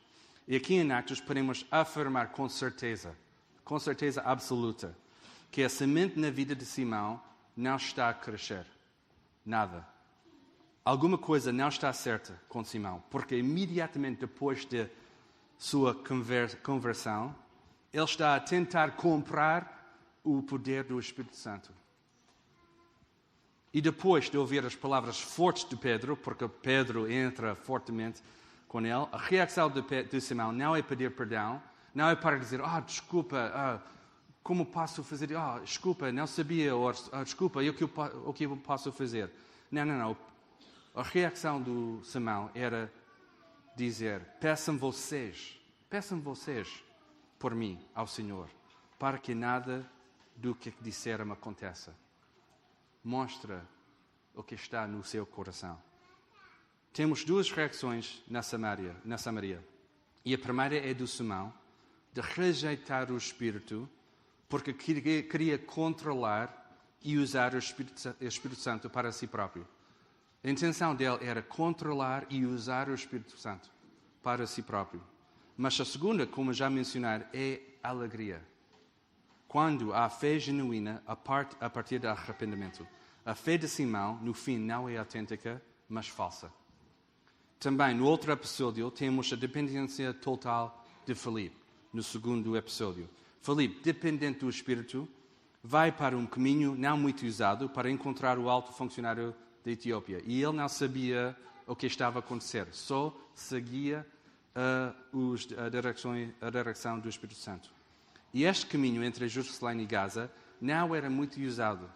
[0.48, 3.16] E aqui em Atos podemos afirmar com certeza,
[3.64, 4.98] com certeza absoluta,
[5.54, 7.22] que a semente na vida de Simão
[7.56, 8.66] não está a crescer.
[9.46, 9.88] Nada.
[10.84, 14.90] Alguma coisa não está certa com Simão, porque imediatamente depois de
[15.56, 17.36] sua conversão,
[17.94, 21.72] ele está a tentar comprar o poder do Espírito Santo.
[23.72, 28.24] E depois de ouvir as palavras fortes de Pedro, porque Pedro entra fortemente
[28.68, 31.62] com ele, a reação de, de Simão não é pedir perdão,
[31.94, 33.93] não é para dizer, ah, oh, desculpa, ah,
[34.44, 35.36] como posso fazer?
[35.36, 37.92] Ah, oh, desculpa, não sabia, ou ah, desculpa, o que, eu,
[38.26, 39.32] o que eu posso fazer?
[39.72, 40.18] Não, não, não.
[40.94, 42.94] A reação do Simão era
[43.76, 46.84] dizer, peçam vocês, peçam vocês
[47.40, 48.50] por mim ao Senhor,
[49.00, 49.90] para que nada
[50.36, 51.96] do que disseram aconteça
[53.04, 53.68] mostra
[54.34, 55.78] o que está no seu coração.
[56.94, 59.64] Temos duas reações na Samaria, na Samaria.
[60.24, 61.54] E a primeira é do Simão,
[62.14, 63.90] de rejeitar o Espírito,
[64.48, 66.60] porque queria controlar
[67.02, 69.68] e usar o Espírito, Santo para si próprio.
[70.44, 73.70] A intenção dele era controlar e usar o Espírito Santo
[74.22, 75.02] para si próprio.
[75.58, 78.42] Mas a segunda, como já mencionar, é alegria
[79.54, 82.88] quando há fé genuína a, part, a partir do arrependimento.
[83.24, 86.52] A fé de Simão, no fim, não é autêntica, mas falsa.
[87.60, 91.56] Também, no outro episódio, temos a dependência total de Felipe,
[91.94, 93.08] no segundo episódio.
[93.44, 95.06] Felipe, dependente do Espírito,
[95.62, 100.24] vai para um caminho não muito usado para encontrar o alto funcionário da Etiópia.
[100.26, 101.36] E ele não sabia
[101.68, 104.08] o que estava a acontecer, só seguia
[104.56, 107.70] uh, os, a, direção, a direção do Espírito Santo.
[108.34, 111.92] E este caminho entre Jerusalém e Gaza não era muito usado.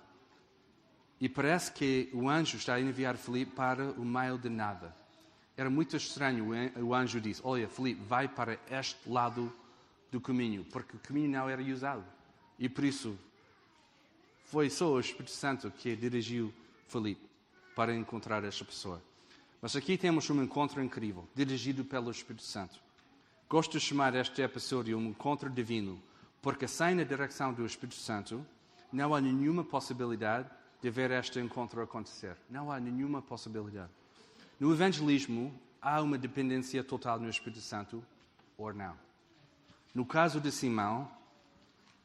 [1.17, 4.93] E parece que o anjo está a enviar Felipe para o meio de nada.
[5.55, 6.49] Era muito estranho.
[6.75, 9.51] O anjo disse: Olha, Felipe, vai para este lado
[10.11, 12.03] do caminho, porque o caminho não era usado.
[12.57, 13.17] E por isso
[14.45, 16.53] foi só o Espírito Santo que dirigiu
[16.87, 17.27] Felipe
[17.75, 19.01] para encontrar esta pessoa.
[19.61, 22.79] Mas aqui temos um encontro incrível, dirigido pelo Espírito Santo.
[23.49, 26.01] Gosto de chamar este episódio um encontro divino,
[26.41, 28.45] porque sem a direção do Espírito Santo,
[28.91, 30.49] não há nenhuma possibilidade
[30.81, 32.37] de ver este encontro acontecer.
[32.49, 33.91] Não há nenhuma possibilidade.
[34.59, 38.03] No evangelismo, há uma dependência total no Espírito Santo
[38.57, 39.06] ou não.
[39.93, 41.09] No caso de Simão,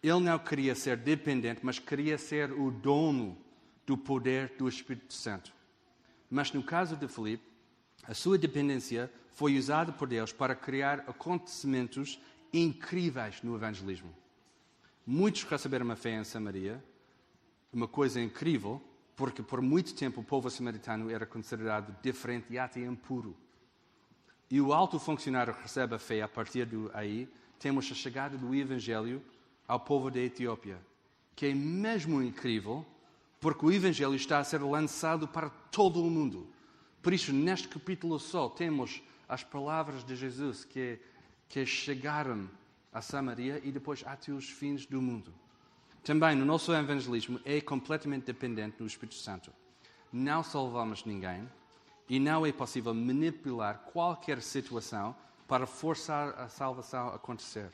[0.03, 3.37] ele não queria ser dependente, mas queria ser o dono
[3.87, 5.53] do poder do Espírito Santo.
[6.31, 7.45] Mas no caso de Filipe,
[8.05, 12.21] a sua dependência foi usada por Deus para criar acontecimentos
[12.53, 14.13] incríveis no evangelismo.
[15.07, 16.83] Muitos receberam a fé em Samaria,
[17.73, 18.81] uma coisa incrível,
[19.17, 23.37] porque por muito tempo o povo samaritano era considerado diferente e até impuro.
[24.51, 27.29] E o alto funcionário recebe a fé a partir daí.
[27.63, 29.23] Temos a chegada do Evangelho
[29.69, 30.81] ao povo da Etiópia,
[31.37, 32.85] que é mesmo incrível,
[33.39, 36.49] porque o Evangelho está a ser lançado para todo o mundo.
[37.01, 40.99] Por isso, neste capítulo só, temos as palavras de Jesus que,
[41.49, 42.51] que chegaram
[42.93, 45.33] a Samaria e depois até os fins do mundo.
[46.03, 49.53] Também no nosso evangelismo é completamente dependente do Espírito Santo.
[50.13, 51.49] Não salvamos ninguém
[52.09, 55.15] e não é possível manipular qualquer situação
[55.47, 57.71] para forçar a salvação a acontecer.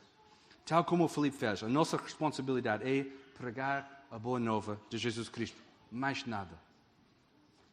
[0.65, 3.05] Tal como o Felipe fez, a nossa responsabilidade é
[3.35, 5.57] pregar a boa nova de Jesus Cristo.
[5.91, 6.59] Mais nada.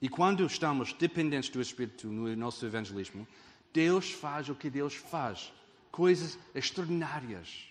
[0.02, 3.28] E quando estamos dependentes do Espírito no nosso evangelismo,
[3.74, 5.52] Deus faz o que Deus faz
[5.92, 7.68] coisas extraordinárias.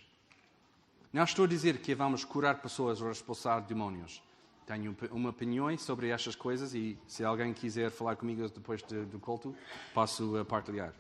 [1.13, 4.23] Não estou a dizer que vamos curar pessoas ou expulsar demónios.
[4.67, 9.19] Tenho uma opinião sobre estas coisas e se alguém quiser falar comigo depois de, do
[9.19, 9.55] culto,
[9.93, 10.93] posso uh, partilhar.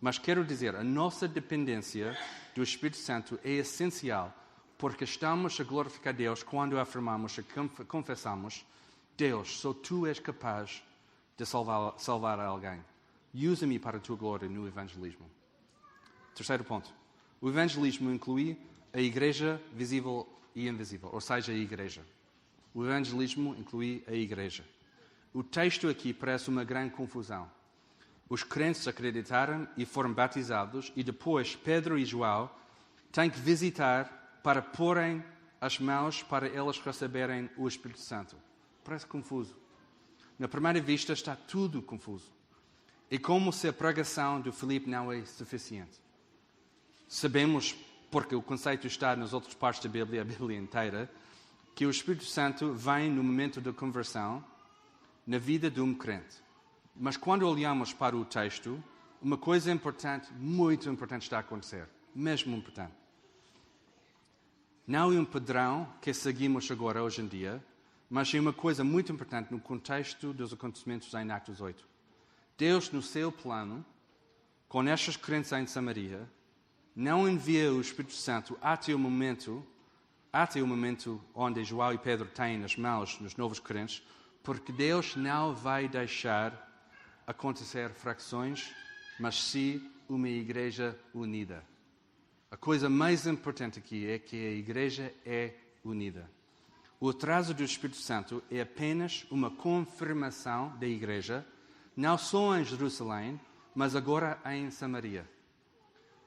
[0.00, 2.16] Mas quero dizer, a nossa dependência
[2.54, 4.34] do Espírito Santo é essencial
[4.78, 7.42] porque estamos a glorificar Deus quando afirmamos e
[7.84, 8.64] confessamos
[9.16, 10.82] Deus, só Tu és capaz
[11.36, 12.84] de salvar, salvar alguém.
[13.34, 15.30] Usa-me para a Tua glória no evangelismo.
[16.34, 16.92] Terceiro ponto.
[17.40, 18.58] O evangelismo inclui
[18.92, 22.04] a igreja visível e invisível, ou seja, a igreja.
[22.74, 24.64] O evangelismo inclui a igreja.
[25.32, 27.50] O texto aqui parece uma grande confusão.
[28.28, 32.50] Os crentes acreditaram e foram batizados, e depois Pedro e João
[33.12, 35.24] têm que visitar para porem
[35.60, 38.36] as mãos para elas receberem o Espírito Santo.
[38.84, 39.56] Parece confuso.
[40.38, 42.30] Na primeira vista está tudo confuso.
[43.10, 45.98] E como se a pregação de Filipe não é suficiente.
[47.08, 47.74] Sabemos,
[48.10, 51.10] porque o conceito está nas outras partes da Bíblia, a Bíblia inteira,
[51.74, 54.44] que o Espírito Santo vem no momento da conversão
[55.26, 56.45] na vida de um crente.
[56.98, 58.82] Mas quando olhamos para o texto,
[59.20, 61.88] uma coisa importante, muito importante está a acontecer.
[62.14, 62.94] Mesmo importante.
[64.86, 67.62] Não é um padrão que seguimos agora, hoje em dia,
[68.08, 71.84] mas é uma coisa muito importante no contexto dos acontecimentos em Atos 8.
[72.56, 73.84] Deus, no seu plano,
[74.68, 76.28] com estas crentes em Samaria,
[76.94, 79.66] não envia o Espírito Santo até o momento,
[80.32, 84.02] até o momento onde João e Pedro têm nas mãos nos novos crentes,
[84.42, 86.65] porque Deus não vai deixar
[87.26, 88.72] acontecer fracções,
[89.18, 91.64] mas sim uma igreja unida.
[92.50, 95.52] A coisa mais importante aqui é que a igreja é
[95.84, 96.30] unida.
[96.98, 101.44] O atraso do Espírito Santo é apenas uma confirmação da igreja,
[101.96, 103.38] não só em Jerusalém,
[103.74, 105.28] mas agora em Samaria.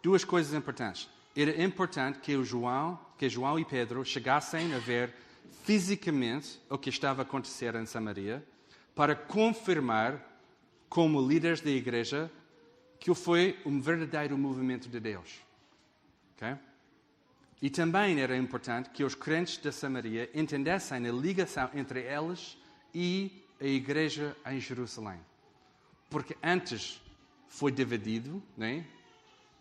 [0.03, 1.09] Duas coisas importantes.
[1.35, 5.13] Era importante que João, que João e Pedro chegassem a ver
[5.63, 8.45] fisicamente o que estava a acontecer em Samaria,
[8.95, 10.21] para confirmar,
[10.89, 12.31] como líderes da igreja,
[12.99, 15.39] que foi um verdadeiro movimento de Deus.
[16.35, 16.57] Okay?
[17.61, 22.57] E também era importante que os crentes da Samaria entendessem a ligação entre elas
[22.93, 25.19] e a igreja em Jerusalém.
[26.09, 27.01] Porque antes
[27.47, 28.85] foi dividido, né,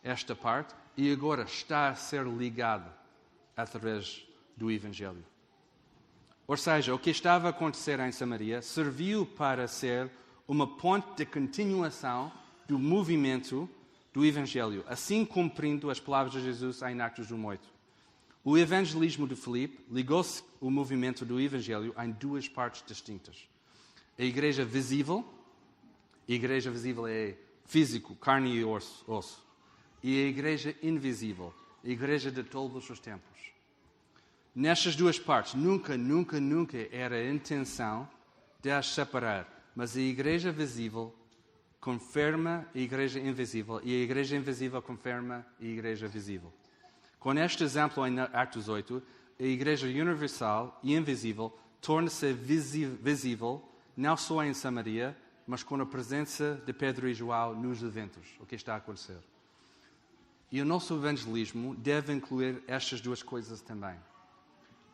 [0.02, 2.90] esta parte, e agora está a ser ligado
[3.56, 4.24] através
[4.56, 5.24] do Evangelho.
[6.46, 10.10] Ou seja, o que estava a acontecer em Samaria serviu para ser
[10.48, 12.32] uma ponte de continuação
[12.66, 13.68] do movimento
[14.14, 17.60] do Evangelho, assim cumprindo as palavras de Jesus em Atos 1.8.
[18.42, 23.46] O evangelismo de Filipe ligou-se o movimento do Evangelho em duas partes distintas.
[24.18, 25.22] A igreja visível,
[26.26, 27.34] a igreja visível é
[27.66, 29.44] físico, carne e osso.
[30.02, 31.52] E a igreja invisível,
[31.84, 33.52] a igreja de todos os tempos.
[34.54, 38.08] Nestas duas partes, nunca, nunca, nunca era a intenção
[38.60, 41.14] de as separar, mas a igreja visível
[41.80, 46.52] confirma a igreja invisível e a igreja invisível confirma a igreja visível.
[47.20, 49.00] Com este exemplo em Atos 8,
[49.38, 53.62] a igreja universal e invisível torna-se visível
[53.96, 58.46] não só em Samaria, mas com a presença de Pedro e João nos eventos, o
[58.46, 59.20] que está a acontecer.
[60.50, 63.96] E o nosso evangelismo deve incluir estas duas coisas também.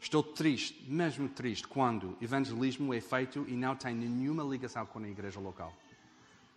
[0.04, 5.08] Estou triste, mesmo triste, quando evangelismo é feito e não tem nenhuma ligação com a
[5.08, 5.74] igreja local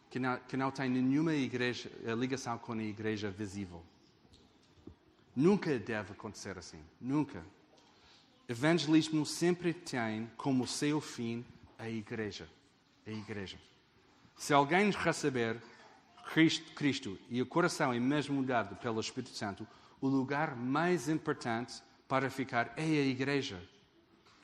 [0.09, 3.81] que não, que não tem nenhuma igreja, eh, ligação com a igreja visível.
[5.33, 6.79] Nunca deve acontecer assim.
[6.99, 7.41] Nunca.
[8.49, 11.45] Evangelismo sempre tem como seu fim
[11.79, 12.49] a igreja.
[13.05, 13.57] A igreja.
[14.35, 15.63] Se alguém receber
[16.33, 19.65] Cristo, Cristo e o coração é mesmo mudado pelo Espírito Santo,
[20.01, 23.61] o lugar mais importante para ficar é a igreja,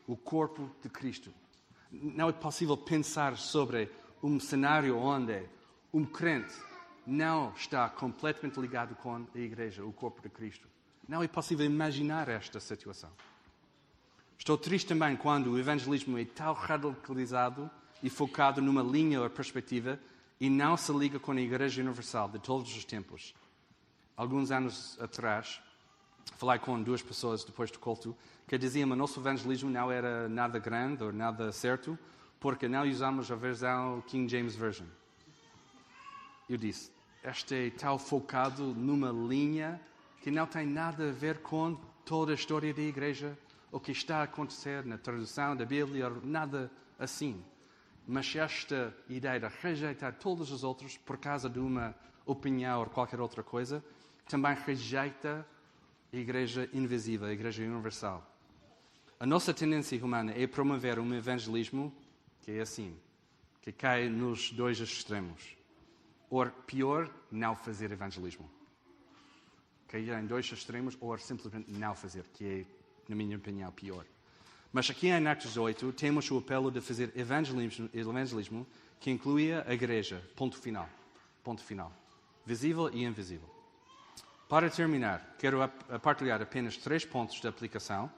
[0.08, 1.32] o corpo de Cristo.
[1.92, 3.90] Não é possível pensar sobre
[4.22, 5.44] um cenário onde
[5.94, 6.54] um crente
[7.06, 10.68] não está completamente ligado com a igreja, o corpo de Cristo.
[11.08, 13.12] Não é possível imaginar esta situação.
[14.38, 17.70] Estou triste também quando o evangelismo é tão radicalizado
[18.02, 20.00] e focado numa linha ou perspectiva
[20.40, 23.34] e não se liga com a Igreja Universal de todos os tempos.
[24.16, 25.62] Alguns anos atrás,
[26.38, 28.16] falei com duas pessoas depois do culto
[28.48, 31.98] que diziam que o nosso evangelismo não era nada grande ou nada certo
[32.40, 34.86] porque não usamos a versão King James Version.
[36.50, 36.92] Eu disse,
[37.24, 39.80] este é tão focado numa linha
[40.22, 43.38] que não tem nada a ver com toda a história da igreja,
[43.72, 47.42] o que está a acontecer na tradução da Bíblia, nada assim.
[48.06, 53.22] Mas esta ideia de rejeitar todos os outros por causa de uma opinião ou qualquer
[53.22, 53.84] outra coisa,
[54.28, 55.46] também rejeita
[56.14, 58.24] a igreja invisível, a igreja universal.
[59.20, 61.92] A nossa tendência humana é promover um evangelismo
[62.42, 62.96] que é assim,
[63.62, 65.58] que cai nos dois extremos.
[66.30, 68.50] Ou pior, não fazer evangelismo.
[69.88, 72.66] Cair em dois extremos, ou simplesmente não fazer, que é,
[73.08, 74.06] na minha opinião, pior.
[74.72, 78.68] Mas aqui em Atos 8 temos o apelo de fazer evangelismo, evangelismo
[79.00, 80.22] que inclui a igreja.
[80.36, 80.90] Ponto final.
[81.44, 81.94] Ponto final.
[82.46, 83.53] Visível e invisível.
[84.48, 85.68] Para terminar, quero
[86.02, 88.12] partilhar apenas três pontos de aplicação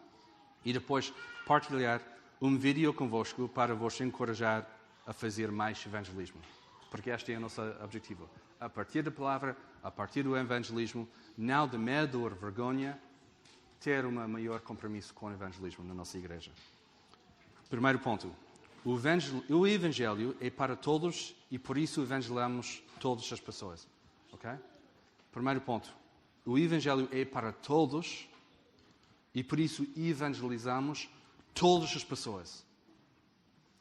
[0.64, 1.14] e depois
[1.46, 2.02] partilhar
[2.42, 4.68] um vídeo convosco para vos encorajar
[5.06, 6.42] a fazer mais evangelismo.
[6.92, 8.30] Porque este é o nosso objetivo.
[8.60, 11.08] A partir da palavra, a partir do evangelismo,
[11.38, 13.00] não de medo ou vergonha,
[13.80, 16.52] ter um maior compromisso com o evangelismo na nossa igreja.
[17.70, 18.34] Primeiro ponto.
[18.84, 23.88] O evangel- o evangelho é para todos e por isso evangelizamos todas as pessoas.
[24.32, 24.50] Ok?
[25.32, 25.94] Primeiro ponto.
[26.46, 28.28] O evangelho é para todos
[29.34, 31.10] e por isso evangelizamos
[31.54, 32.64] todas as pessoas.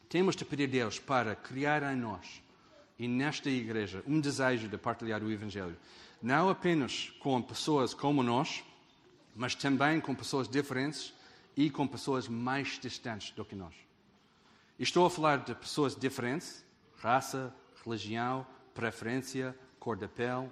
[0.08, 2.42] Temos de pedir a Deus para criar em nós
[2.98, 5.76] e nesta igreja um desejo de partilhar o Evangelho.
[6.22, 8.64] Não apenas com pessoas como nós,
[9.34, 11.12] mas também com pessoas diferentes
[11.56, 13.74] e com pessoas mais distantes do que nós.
[14.78, 16.64] Estou a falar de pessoas diferentes,
[16.96, 17.54] raça,
[17.84, 20.50] religião, preferência, cor da pele,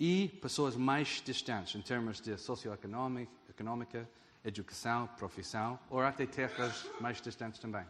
[0.00, 4.08] e pessoas mais distantes em termos de socioeconómica, económica,
[4.42, 7.86] educação, profissão, ou até terras mais distantes também.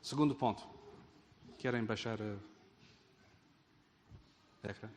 [0.00, 0.66] Segundo ponto.
[1.58, 2.36] Querem baixar a
[4.68, 4.88] ecrã?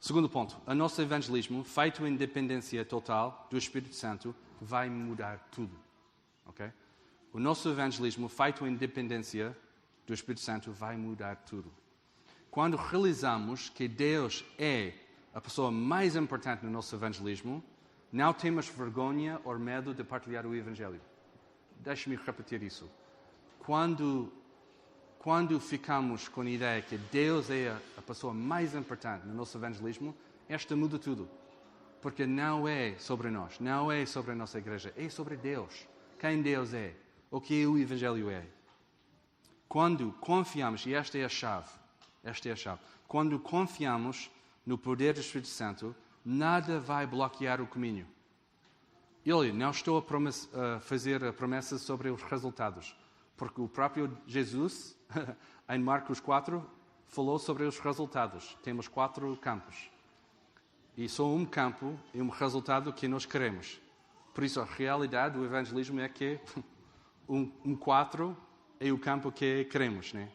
[0.00, 0.58] Segundo ponto.
[0.66, 5.76] O nosso evangelismo, feito em dependência total do Espírito Santo, vai mudar tudo.
[6.46, 6.72] Ok?
[7.34, 9.54] O nosso evangelismo, feito em dependência
[10.06, 11.70] do Espírito Santo, vai mudar tudo.
[12.54, 14.92] Quando realizamos que Deus é
[15.34, 17.60] a pessoa mais importante no nosso evangelismo,
[18.12, 21.00] não temos vergonha ou medo de partilhar o Evangelho.
[21.80, 22.88] Deixe-me repetir isso.
[23.58, 24.32] Quando,
[25.18, 30.14] quando ficamos com a ideia que Deus é a, pessoa mais importante no nosso evangelismo,
[30.48, 31.28] esta muda tudo.
[32.00, 35.88] Porque não é sobre nós, não é sobre a nossa igreja, é sobre Deus.
[36.20, 36.94] Quem Deus é,
[37.32, 38.46] o que o Evangelho é.
[39.68, 41.82] Quando confiamos, e esta é a chave,
[42.24, 44.30] esta é a chave, quando confiamos
[44.64, 45.94] no poder do Espírito Santo,
[46.24, 48.06] nada vai bloquear o caminho.
[49.24, 52.96] Eu não estou a, promes- a fazer a promessa sobre os resultados,
[53.36, 54.96] porque o próprio Jesus,
[55.68, 56.64] em Marcos 4,
[57.06, 58.56] falou sobre os resultados.
[58.62, 59.90] Temos quatro campos.
[60.96, 63.80] E só um campo e um resultado que nós queremos.
[64.32, 66.40] Por isso, a realidade do evangelismo é que
[67.28, 68.36] um, um quatro
[68.80, 70.28] é o campo que queremos, né?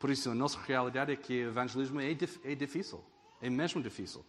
[0.00, 3.04] Por isso, a nossa realidade é que o evangelismo é, dif- é difícil.
[3.40, 4.24] É mesmo difícil.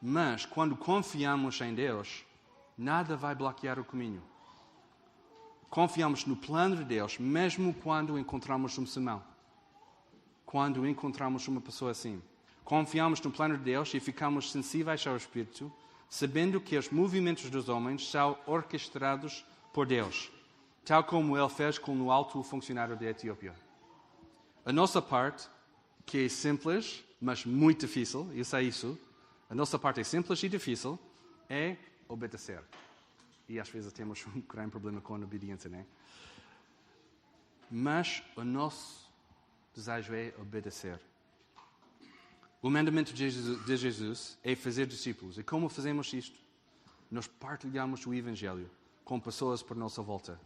[0.00, 2.24] Mas, quando confiamos em Deus,
[2.78, 4.22] nada vai bloquear o caminho.
[5.68, 9.20] Confiamos no plano de Deus, mesmo quando encontramos um sermão.
[10.46, 12.22] Quando encontramos uma pessoa assim.
[12.64, 15.72] Confiamos no plano de Deus e ficamos sensíveis ao Espírito,
[16.08, 20.30] sabendo que os movimentos dos homens são orquestrados por Deus,
[20.84, 23.63] tal como ele fez com o alto funcionário da Etiópia.
[24.64, 25.48] A nossa parte,
[26.06, 28.98] que é simples, mas muito difícil, eu sei isso,
[29.48, 30.98] a nossa parte é simples e difícil,
[31.48, 31.76] é
[32.08, 32.62] obedecer.
[33.48, 35.86] E às vezes temos um grande problema com a obediência, não é?
[37.70, 39.10] Mas o nosso
[39.74, 41.00] desejo é obedecer.
[42.62, 45.36] O mandamento de Jesus, de Jesus é fazer discípulos.
[45.36, 46.38] E como fazemos isto?
[47.10, 48.70] Nós partilhamos o Evangelho
[49.04, 50.40] com pessoas por nossa volta.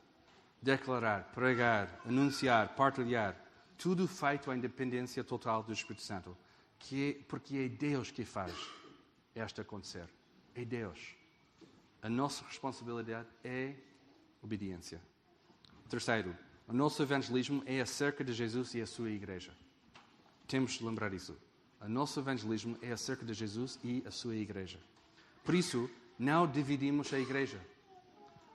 [0.60, 3.36] Declarar, pregar, anunciar, partilhar.
[3.78, 6.36] Tudo feito em dependência total do Espírito Santo.
[6.78, 8.54] Que é, porque é Deus que faz
[9.34, 10.08] esta acontecer.
[10.54, 11.14] É Deus.
[12.02, 13.74] A nossa responsabilidade é
[14.42, 15.00] obediência.
[15.88, 19.52] Terceiro, o nosso evangelismo é acerca de Jesus e a sua igreja.
[20.46, 21.36] Temos de lembrar isso.
[21.80, 24.78] O nosso evangelismo é acerca de Jesus e a sua igreja.
[25.44, 27.60] Por isso, não dividimos a igreja.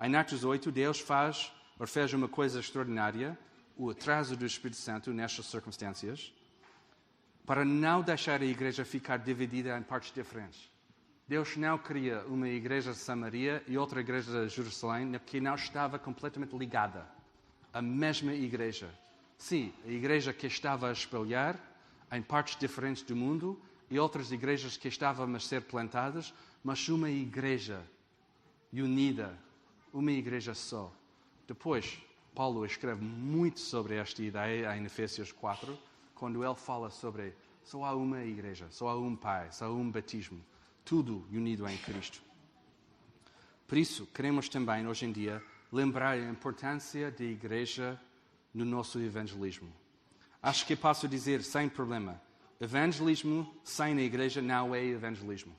[0.01, 3.38] Em Atos 8, Deus faz ou fez uma coisa extraordinária,
[3.78, 6.34] o atraso do Espírito Santo nestas circunstâncias,
[7.45, 10.71] para não deixar a igreja ficar dividida em partes diferentes.
[11.28, 15.97] Deus não queria uma igreja de Samaria e outra igreja de Jerusalém que não estava
[15.97, 17.07] completamente ligada.
[17.74, 18.89] A mesma igreja.
[19.38, 21.59] Sim, a igreja que estava a espalhar
[22.11, 23.59] em partes diferentes do mundo
[23.89, 27.82] e outras igrejas que estavam a ser plantadas, mas uma igreja
[28.71, 29.38] unida,
[29.91, 30.91] uma igreja só.
[31.47, 31.99] Depois,
[32.34, 35.77] Paulo escreve muito sobre esta ideia em Efésios 4,
[36.15, 39.89] quando ele fala sobre só há uma igreja, só há um Pai, só há um
[39.89, 40.43] batismo,
[40.84, 42.21] tudo unido em Cristo.
[43.67, 47.99] Por isso, queremos também, hoje em dia, lembrar a importância da igreja
[48.53, 49.71] no nosso evangelismo.
[50.41, 52.21] Acho que posso dizer sem problema:
[52.59, 55.55] evangelismo sem a igreja não é evangelismo.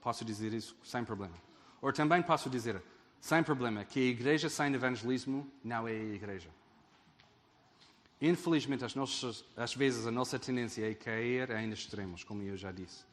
[0.00, 1.34] Posso dizer isso sem problema.
[1.82, 2.82] Ou também posso dizer,
[3.20, 6.48] sem problema, que a igreja sem evangelismo não é a igreja.
[8.20, 12.70] Infelizmente, às, nossas, às vezes, a nossa tendência é cair em extremos, como eu já
[12.70, 13.04] disse.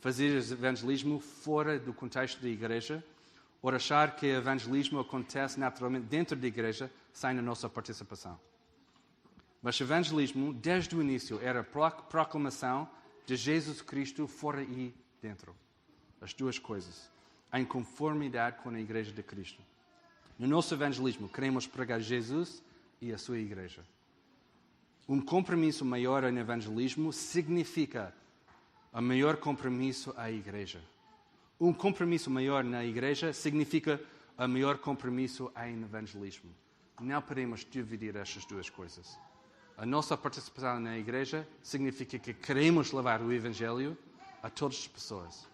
[0.00, 3.04] Fazer evangelismo fora do contexto da igreja,
[3.62, 8.38] ou achar que o evangelismo acontece naturalmente dentro da igreja, sem a nossa participação.
[9.62, 12.88] Mas o evangelismo, desde o início, era a proclamação
[13.24, 15.54] de Jesus Cristo fora e dentro.
[16.20, 17.10] as duas coisas,
[17.52, 19.62] em conformidade com a Igreja de Cristo.
[20.38, 22.62] No nosso evangelismo, queremos pregar Jesus
[23.00, 23.82] e a sua Igreja.
[25.08, 28.12] Um compromisso maior no evangelismo significa
[28.92, 30.80] a maior compromisso à Igreja.
[31.60, 34.00] Um compromisso maior na Igreja significa
[34.36, 36.50] a maior compromisso em evangelismo.
[37.00, 39.18] Não podemos dividir estas duas coisas.
[39.78, 43.96] A nossa participação na Igreja significa que queremos levar o Evangelho
[44.42, 45.46] a todas as pessoas.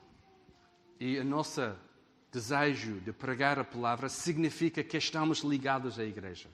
[1.04, 1.60] E o nosso
[2.30, 6.48] desejo de pregar a palavra significa que estamos ligados à Igreja.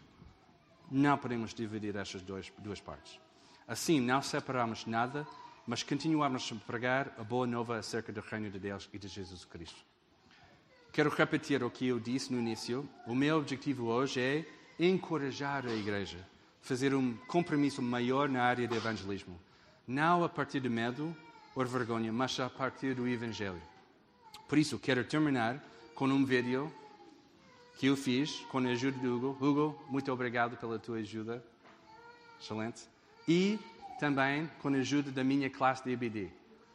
[0.90, 3.20] Não podemos dividir estas duas, duas partes.
[3.66, 5.28] Assim, não separamos nada,
[5.66, 9.44] mas continuamos a pregar a boa nova acerca do reino de Deus e de Jesus
[9.44, 9.84] Cristo.
[10.94, 12.88] Quero repetir o que eu disse no início.
[13.06, 14.46] O meu objetivo hoje é
[14.78, 16.26] encorajar a Igreja,
[16.62, 19.38] fazer um compromisso maior na área de evangelismo.
[19.86, 21.14] Não a partir de medo
[21.54, 23.60] ou vergonha, mas a partir do Evangelho.
[24.48, 25.62] Por isso, quero terminar
[25.94, 26.72] com um vídeo
[27.76, 29.36] que eu fiz com a ajuda do Hugo.
[29.38, 31.44] Hugo, muito obrigado pela tua ajuda.
[32.40, 32.88] Excelente.
[33.28, 33.58] E
[34.00, 36.30] também com a ajuda da minha classe de EBD,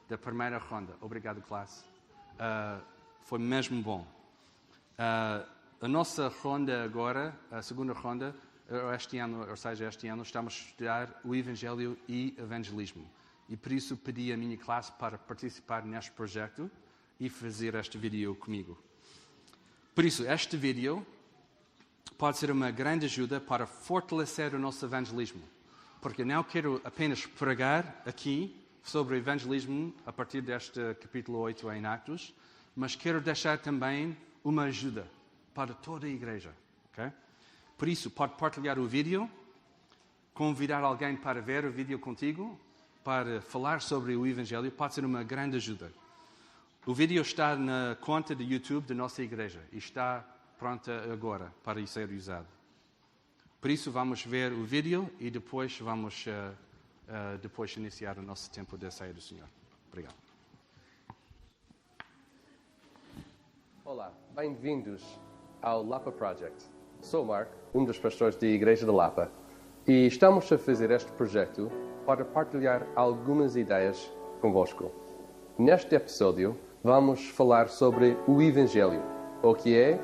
[0.08, 0.94] da primeira ronda.
[1.02, 1.84] Obrigado, classe.
[2.34, 2.80] Uh,
[3.24, 4.06] foi mesmo bom.
[4.94, 5.44] Uh,
[5.82, 8.36] a nossa ronda agora, a segunda ronda,
[8.96, 13.10] este ano, ou seja, este ano estamos a estudar o Evangelho e Evangelismo.
[13.50, 16.70] E por isso pedi a minha classe para participar neste projeto
[17.24, 18.78] e fazer este vídeo comigo.
[19.96, 21.08] Por isso, este vídeo
[22.18, 25.42] pode ser uma grande ajuda para fortalecer o nosso evangelismo.
[26.02, 28.54] Porque não quero apenas pregar aqui
[28.84, 32.34] sobre o evangelismo a partir deste capítulo 8 em Atos,
[32.76, 35.08] mas quero deixar também uma ajuda
[35.54, 36.54] para toda a igreja.
[36.92, 37.10] Okay?
[37.78, 39.32] Por isso, pode partilhar o vídeo,
[40.34, 42.60] convidar alguém para ver o vídeo contigo,
[43.02, 46.03] para falar sobre o Evangelho, pode ser uma grande ajuda.
[46.86, 50.22] O vídeo está na conta do YouTube da nossa igreja e está
[50.60, 52.46] pronta agora para ser usado.
[53.62, 56.52] Por isso, vamos ver o vídeo e depois vamos uh,
[57.08, 59.48] uh, depois iniciar o nosso tempo de sair do Senhor.
[59.88, 60.16] Obrigado.
[63.86, 65.02] Olá, bem-vindos
[65.62, 66.66] ao Lapa Project.
[67.00, 69.32] Sou o Mark, um dos pastores da Igreja de Lapa,
[69.88, 71.72] e estamos a fazer este projeto
[72.06, 74.12] para partilhar algumas ideias
[74.42, 74.92] convosco.
[75.58, 79.02] Neste episódio, vamos falar sobre o Evangelho,
[79.42, 79.98] o que é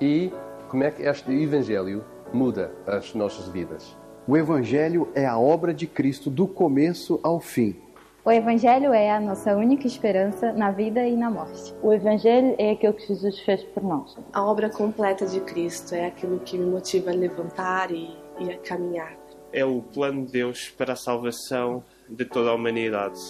[0.00, 0.32] e
[0.68, 3.96] como é que este Evangelho muda as nossas vidas.
[4.26, 7.76] O Evangelho é a obra de Cristo do começo ao fim.
[8.24, 11.72] O Evangelho é a nossa única esperança na vida e na morte.
[11.80, 14.18] O Evangelho é aquilo que Jesus fez por nós.
[14.32, 18.58] A obra completa de Cristo é aquilo que me motiva a levantar e, e a
[18.58, 19.16] caminhar.
[19.52, 23.20] É o plano de Deus para a salvação de toda a humanidade.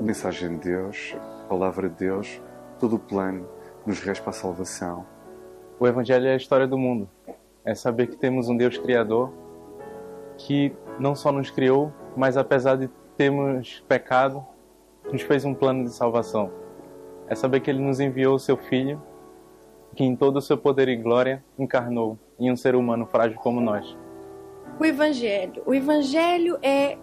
[0.00, 1.14] A mensagem de Deus,
[1.48, 2.40] palavra de Deus,
[2.78, 3.48] todo o plano
[3.86, 5.06] nos resta para a salvação.
[5.80, 7.08] O Evangelho é a história do mundo.
[7.64, 9.32] É saber que temos um Deus Criador
[10.36, 14.44] que não só nos criou, mas apesar de temos pecado,
[15.10, 16.50] nos fez um plano de salvação.
[17.26, 19.02] É saber que Ele nos enviou o Seu Filho,
[19.96, 23.60] que em todo o seu poder e glória encarnou em um ser humano frágil como
[23.60, 23.96] nós.
[24.78, 25.62] O Evangelho.
[25.66, 26.96] O Evangelho é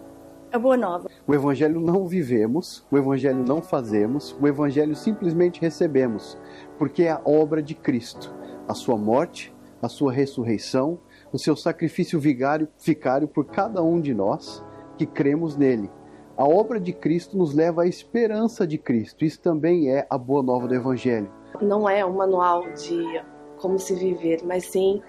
[0.56, 1.08] a boa nova.
[1.26, 6.36] O Evangelho não vivemos, o Evangelho não fazemos, o Evangelho simplesmente recebemos,
[6.78, 8.34] porque é a obra de Cristo.
[8.66, 10.98] A sua morte, a sua ressurreição,
[11.32, 14.64] o seu sacrifício vigário, vicário por cada um de nós
[14.96, 15.90] que cremos nele.
[16.36, 19.24] A obra de Cristo nos leva à esperança de Cristo.
[19.24, 21.30] Isso também é a boa nova do Evangelho.
[21.60, 23.22] Não é um manual de
[23.58, 25.02] como se viver, mas sim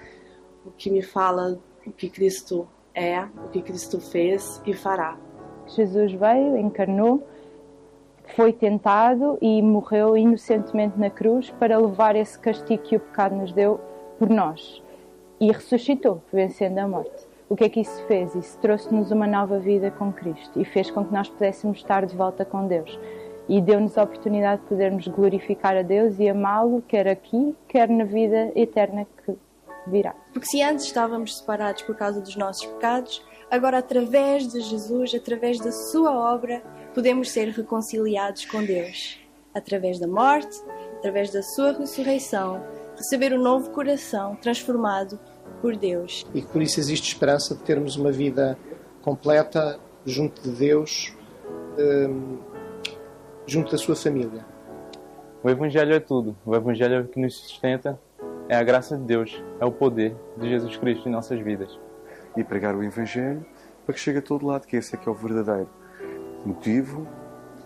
[0.66, 5.18] o que me fala o que Cristo é, o que Cristo fez e fará.
[5.76, 7.26] Jesus veio, encarnou,
[8.36, 13.52] foi tentado e morreu inocentemente na cruz para levar esse castigo que o pecado nos
[13.52, 13.80] deu
[14.20, 14.82] por nós.
[15.40, 17.28] E ressuscitou, vencendo a morte.
[17.50, 18.36] O que é que isso fez?
[18.36, 22.16] Isso trouxe-nos uma nova vida com Cristo e fez com que nós pudéssemos estar de
[22.16, 23.00] volta com Deus.
[23.48, 28.04] E deu-nos a oportunidade de podermos glorificar a Deus e amá-lo, quer aqui, quer na
[28.04, 29.38] vida eterna que
[29.86, 30.14] virá.
[30.34, 35.60] Porque se antes estávamos separados por causa dos nossos pecados, agora através de Jesus, através
[35.60, 36.62] da sua obra,
[36.94, 39.20] podemos ser reconciliados com Deus.
[39.54, 40.58] Através da morte,
[40.98, 42.64] através da sua ressurreição,
[42.96, 45.20] receber um novo coração transformado
[45.62, 46.26] por Deus.
[46.34, 48.58] E por isso existe esperança de termos uma vida
[49.02, 51.14] completa junto de Deus,
[51.78, 52.38] um,
[53.46, 54.46] junto da sua família.
[55.44, 56.36] O Evangelho é tudo.
[56.46, 58.00] O Evangelho é o que nos sustenta,
[58.50, 61.87] é a graça de Deus, é o poder de Jesus Cristo em nossas vidas.
[62.38, 63.46] E pregar o Evangelho
[63.86, 65.70] para que chegue a todo lado, que esse é que é o verdadeiro
[66.46, 67.08] motivo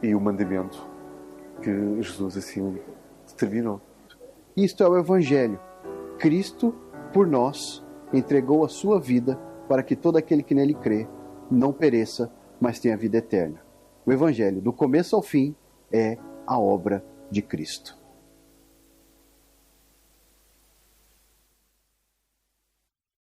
[0.02, 0.88] e o mandamento
[1.62, 2.80] que Jesus assim
[3.28, 3.82] determinou.
[4.56, 5.60] Isto é o Evangelho.
[6.18, 6.74] Cristo,
[7.14, 9.36] por nós, entregou a sua vida
[9.68, 11.08] para que todo aquele que nele crê
[11.50, 13.62] não pereça, mas tenha vida eterna.
[14.06, 15.56] O Evangelho, do começo ao fim,
[15.92, 16.18] é
[16.48, 18.01] a obra de Cristo.